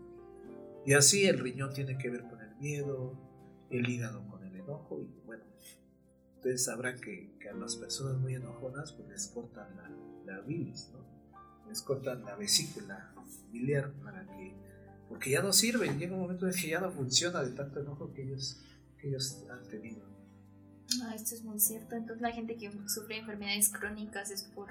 Y 0.86 0.94
así 0.94 1.26
el 1.26 1.38
riñón 1.38 1.72
tiene 1.72 1.98
que 1.98 2.10
ver 2.10 2.22
con 2.22 2.40
el 2.40 2.54
miedo, 2.56 3.14
el 3.70 3.88
hígado 3.88 4.26
con 4.28 4.44
el 4.44 4.54
enojo 4.56 5.00
y 5.00 5.26
bueno, 5.26 5.44
ustedes 6.36 6.64
sabrán 6.64 7.00
que, 7.00 7.36
que 7.38 7.48
a 7.48 7.54
las 7.54 7.76
personas 7.76 8.18
muy 8.18 8.34
enojonas 8.34 8.92
pues 8.92 9.08
les 9.08 9.28
cortan 9.28 9.76
la, 9.76 9.90
la 10.24 10.40
bilis, 10.40 10.90
¿no? 10.92 11.00
les 11.68 11.82
cortan 11.82 12.24
la 12.24 12.34
vesícula 12.34 13.14
biliar 13.52 13.92
para 14.02 14.26
que 14.26 14.54
porque 15.10 15.30
ya 15.30 15.42
no 15.42 15.52
sirve, 15.52 15.88
llega 15.98 16.14
un 16.14 16.20
momento 16.20 16.46
en 16.46 16.54
que 16.54 16.68
ya 16.68 16.80
no 16.80 16.92
funciona 16.92 17.42
de 17.42 17.50
tanto 17.50 17.80
enojo 17.80 18.12
que 18.14 18.22
ellos, 18.22 18.60
que 18.96 19.08
ellos 19.08 19.44
han 19.50 19.68
tenido. 19.68 20.02
Ah, 21.02 21.12
esto 21.16 21.34
es 21.34 21.42
muy 21.42 21.58
cierto. 21.58 21.96
Entonces 21.96 22.22
la 22.22 22.30
gente 22.30 22.56
que 22.56 22.70
sufre 22.86 23.18
enfermedades 23.18 23.70
crónicas 23.70 24.30
es 24.30 24.44
por 24.54 24.68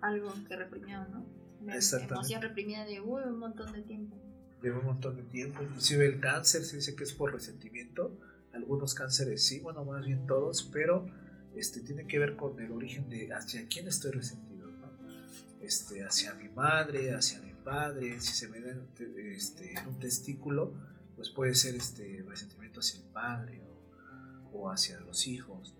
algo 0.00 0.32
que 0.48 0.54
reprimió, 0.56 1.04
¿no? 1.08 1.26
Una 1.60 1.74
emoción 1.74 2.42
reprimida 2.42 2.84
de 2.84 3.00
uy, 3.00 3.22
un 3.26 3.40
montón 3.40 3.72
de 3.72 3.82
tiempo. 3.82 4.16
De 4.62 4.70
un 4.70 4.84
montón 4.84 5.16
de 5.16 5.24
tiempo. 5.24 5.64
Inclusive 5.64 6.06
el 6.06 6.20
cáncer 6.20 6.62
se 6.62 6.76
dice 6.76 6.94
que 6.94 7.02
es 7.02 7.12
por 7.12 7.32
resentimiento. 7.32 8.16
Algunos 8.52 8.94
cánceres 8.94 9.44
sí, 9.44 9.58
bueno, 9.58 9.84
más 9.84 10.06
bien 10.06 10.28
todos, 10.28 10.62
pero 10.72 11.10
este, 11.56 11.80
tiene 11.80 12.06
que 12.06 12.20
ver 12.20 12.36
con 12.36 12.58
el 12.60 12.70
origen 12.70 13.08
de 13.08 13.32
hacia 13.32 13.66
quién 13.66 13.88
estoy 13.88 14.12
resentido, 14.12 14.70
¿no? 14.70 14.92
Este, 15.60 16.04
hacia 16.04 16.34
mi 16.34 16.48
madre, 16.50 17.12
hacia 17.12 17.40
mi 17.40 17.45
padre, 17.66 18.20
si 18.20 18.32
se 18.32 18.46
me 18.48 18.60
da 18.60 18.72
este, 19.16 19.74
un 19.88 19.98
testículo, 19.98 20.72
pues 21.16 21.30
puede 21.30 21.56
ser 21.56 21.74
este 21.74 22.24
resentimiento 22.26 22.78
hacia 22.78 23.00
el 23.00 23.06
padre 23.06 23.60
o, 24.52 24.70
hacia 24.70 25.00
los 25.00 25.26
hijos. 25.26 25.74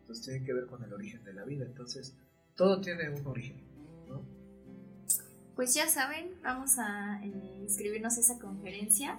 Entonces 0.00 0.24
tiene 0.24 0.44
que 0.44 0.54
ver 0.54 0.66
con 0.66 0.82
el 0.82 0.92
origen 0.92 1.22
de 1.22 1.34
la 1.34 1.44
vida. 1.44 1.66
Entonces, 1.66 2.16
todo 2.56 2.80
tiene 2.80 3.10
un 3.10 3.26
origen. 3.26 3.62
¿no? 4.08 4.22
Pues 5.54 5.74
ya 5.74 5.86
saben, 5.86 6.30
vamos 6.42 6.78
a 6.78 7.22
eh, 7.22 7.58
inscribirnos 7.60 8.16
a 8.16 8.20
esa 8.20 8.38
conferencia. 8.38 9.18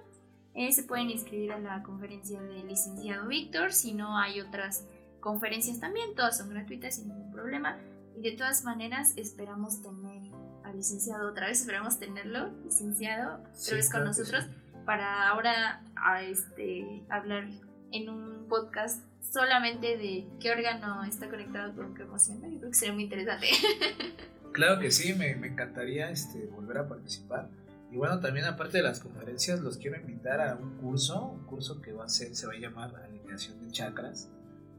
Eh, 0.53 0.71
se 0.71 0.83
pueden 0.83 1.09
inscribir 1.09 1.51
a 1.51 1.59
la 1.59 1.83
conferencia 1.83 2.41
del 2.41 2.67
licenciado 2.67 3.27
Víctor. 3.27 3.73
Si 3.73 3.93
no, 3.93 4.17
hay 4.17 4.39
otras 4.41 4.85
conferencias 5.19 5.79
también. 5.79 6.15
Todas 6.15 6.37
son 6.37 6.49
gratuitas 6.49 6.95
sin 6.95 7.09
ningún 7.09 7.31
problema. 7.31 7.77
Y 8.17 8.21
de 8.21 8.31
todas 8.31 8.63
maneras, 8.63 9.13
esperamos 9.17 9.81
tener 9.81 10.21
al 10.63 10.77
licenciado 10.77 11.29
otra 11.29 11.47
vez. 11.47 11.61
Esperamos 11.61 11.99
tenerlo, 11.99 12.49
licenciado, 12.63 13.39
otra 13.39 13.53
Sí, 13.53 13.75
vez 13.75 13.85
con 13.89 14.01
claro 14.01 14.05
nosotros. 14.07 14.43
sí. 14.45 14.51
Para 14.85 15.29
ahora 15.29 15.81
a 15.95 16.21
este, 16.21 17.03
hablar 17.09 17.47
en 17.95 18.09
un 18.09 18.47
podcast 18.47 19.03
solamente 19.21 19.97
de 19.97 20.27
qué 20.39 20.51
órgano 20.51 21.03
está 21.03 21.29
conectado 21.29 21.73
con 21.75 21.95
qué 21.95 22.03
emoción. 22.03 22.41
Yo 22.41 22.59
creo 22.59 22.71
que 22.71 22.77
sería 22.77 22.93
muy 22.93 23.03
interesante. 23.03 23.47
Claro 24.55 24.79
que 24.79 24.89
sí, 24.89 25.13
me, 25.13 25.35
me 25.35 25.47
encantaría 25.47 26.09
este, 26.09 26.45
volver 26.45 26.77
a 26.77 26.87
participar. 26.87 27.49
Y 27.91 27.97
bueno, 27.97 28.21
también 28.21 28.45
aparte 28.45 28.77
de 28.77 28.83
las 28.83 29.01
conferencias, 29.01 29.59
los 29.59 29.75
quiero 29.75 29.99
invitar 29.99 30.39
a 30.39 30.55
un 30.55 30.77
curso, 30.77 31.25
un 31.25 31.43
curso 31.43 31.81
que 31.81 31.91
va 31.91 32.05
a 32.05 32.07
ser, 32.07 32.33
se 32.37 32.47
va 32.47 32.53
a 32.53 32.57
llamar 32.57 32.95
Alineación 32.95 33.61
de 33.61 33.69
Chakras 33.71 34.29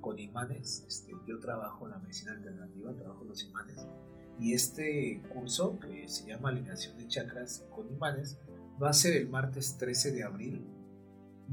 con 0.00 0.18
imanes. 0.18 0.82
Este, 0.88 1.12
yo 1.26 1.38
trabajo 1.40 1.86
la 1.88 1.98
medicina 1.98 2.32
alternativa, 2.32 2.94
trabajo 2.94 3.24
los 3.24 3.44
imanes. 3.44 3.86
Y 4.40 4.54
este 4.54 5.20
curso, 5.28 5.78
que 5.78 6.08
se 6.08 6.26
llama 6.26 6.48
Alineación 6.48 6.96
de 6.96 7.08
Chakras 7.08 7.66
con 7.68 7.86
imanes, 7.92 8.38
va 8.82 8.88
a 8.88 8.94
ser 8.94 9.14
el 9.14 9.28
martes 9.28 9.76
13 9.76 10.12
de 10.12 10.24
abril. 10.24 10.66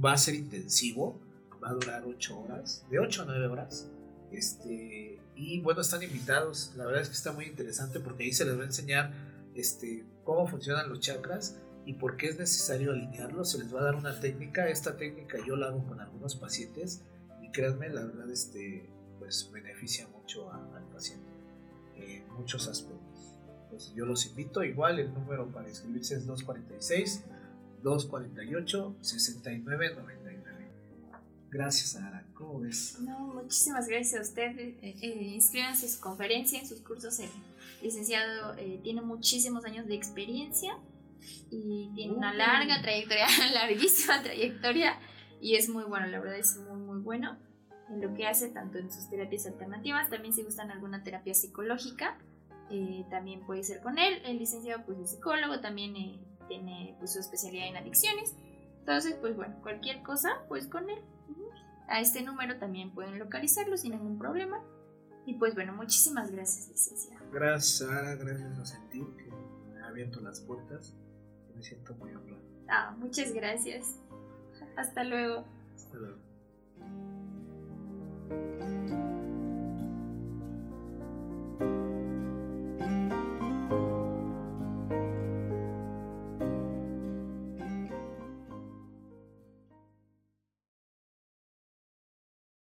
Va 0.02 0.14
a 0.14 0.18
ser 0.18 0.36
intensivo, 0.36 1.20
va 1.64 1.70
a 1.70 1.74
durar 1.74 2.04
8 2.06 2.40
horas, 2.40 2.86
de 2.90 3.00
8 3.00 3.22
a 3.24 3.26
9 3.26 3.48
horas. 3.48 3.88
Este, 4.32 5.20
y 5.36 5.62
bueno, 5.62 5.82
están 5.82 6.04
invitados. 6.04 6.74
La 6.76 6.86
verdad 6.86 7.02
es 7.02 7.08
que 7.10 7.16
está 7.16 7.32
muy 7.32 7.46
interesante 7.46 8.00
porque 8.00 8.24
ahí 8.24 8.34
se 8.34 8.46
les 8.46 8.58
va 8.58 8.64
a 8.64 8.66
enseñar 8.66 9.12
este, 9.56 10.04
cómo 10.24 10.48
funcionan 10.48 10.90
los 10.90 11.00
chakras 11.00 11.58
y 11.86 11.94
por 11.94 12.18
qué 12.18 12.28
es 12.30 12.40
necesario 12.40 12.92
alinearlos. 12.92 13.52
Se 13.52 13.60
les 13.60 13.74
va 13.74 13.82
a 13.82 13.84
dar 13.84 13.96
una 13.96 14.20
técnica. 14.20 14.68
Esta 14.70 14.98
técnica 14.98 15.38
yo 15.46 15.56
la 15.56 15.68
hago 15.68 15.86
con 15.88 16.00
algunos 16.00 16.36
pacientes 16.36 17.02
y 17.42 17.52
créanme, 17.52 17.90
la 17.90 18.04
verdad, 18.06 18.30
este, 18.30 18.90
pues 19.20 19.50
beneficia 19.52 20.08
mucho 20.08 20.52
a- 20.52 20.76
al 20.76 20.84
paciente 20.92 21.28
en 21.98 22.28
muchos 22.34 22.68
aspectos. 22.68 23.36
Entonces 23.66 23.94
yo 23.96 24.06
los 24.06 24.26
invito. 24.26 24.64
Igual 24.64 25.00
el 25.00 25.14
número 25.14 25.48
para 25.52 25.70
inscribirse 25.70 26.16
es 26.16 26.26
246 26.26 27.24
248 27.84 28.96
6999. 29.02 30.23
Gracias, 31.54 31.92
Sara. 31.92 32.26
¿Cómo 32.34 32.62
ves? 32.62 32.98
No, 33.00 33.20
muchísimas 33.20 33.88
gracias 33.88 34.20
a 34.20 34.24
usted. 34.24 34.58
Eh, 34.58 34.76
eh, 34.82 35.34
inscríbanse 35.36 35.86
en 35.86 35.92
su 35.92 36.02
conferencia, 36.02 36.60
en 36.60 36.68
sus 36.68 36.82
cursos. 36.82 37.20
El 37.20 37.30
licenciado 37.84 38.56
eh, 38.58 38.80
tiene 38.82 39.02
muchísimos 39.02 39.64
años 39.64 39.86
de 39.86 39.94
experiencia 39.94 40.76
y 41.52 41.92
tiene 41.94 42.14
una 42.14 42.32
Uy. 42.32 42.38
larga 42.38 42.82
trayectoria, 42.82 43.28
larguísima 43.54 44.24
trayectoria 44.24 45.00
y 45.40 45.56
es 45.56 45.70
muy 45.70 45.84
bueno, 45.84 46.08
la 46.08 46.20
verdad 46.20 46.40
es 46.40 46.58
muy 46.58 46.80
muy 46.80 47.00
bueno 47.02 47.38
en 47.90 48.02
lo 48.02 48.14
que 48.16 48.26
hace, 48.26 48.50
tanto 48.50 48.80
en 48.80 48.92
sus 48.92 49.10
terapias 49.10 49.46
alternativas, 49.46 50.10
también 50.10 50.34
si 50.34 50.42
gustan 50.42 50.72
alguna 50.72 51.04
terapia 51.04 51.34
psicológica, 51.34 52.18
eh, 52.72 53.06
también 53.10 53.46
puede 53.46 53.62
ser 53.64 53.82
con 53.82 54.00
él. 54.00 54.22
El 54.26 54.40
licenciado 54.40 54.84
pues 54.86 54.98
es 55.00 55.12
psicólogo, 55.12 55.60
también 55.60 55.96
eh, 55.96 56.20
tiene 56.48 56.96
pues, 56.98 57.14
su 57.14 57.20
especialidad 57.20 57.68
en 57.68 57.78
adicciones 57.78 58.34
Entonces, 58.84 59.16
pues 59.22 59.34
bueno, 59.38 59.56
cualquier 59.62 60.04
cosa, 60.04 60.44
pues 60.50 60.68
con 60.68 60.90
él. 60.90 61.00
A 61.88 62.02
este 62.02 62.22
número 62.22 62.60
también 62.60 62.94
pueden 62.94 63.18
localizarlo 63.18 63.78
sin 63.78 63.92
ningún 63.92 64.20
problema. 64.20 64.62
Y 65.26 65.36
pues 65.36 65.56
bueno, 65.56 65.72
muchísimas 65.72 66.30
gracias, 66.30 66.68
licenciado. 66.68 67.24
Gracias, 67.32 67.78
Sara, 67.78 68.16
gracias 68.16 68.60
a 68.60 68.66
sentir 68.66 69.06
que 69.16 69.32
me 69.74 69.82
ha 69.82 69.88
abierto 69.88 70.20
las 70.20 70.42
puertas. 70.42 70.94
Me 71.56 71.64
siento 71.64 71.96
muy 71.96 72.14
honrado. 72.14 72.42
Ah, 72.68 72.94
muchas 72.98 73.34
gracias. 73.34 74.02
Hasta 74.76 75.06
luego. 75.06 75.46
Hasta 75.76 75.98
luego. 75.98 76.18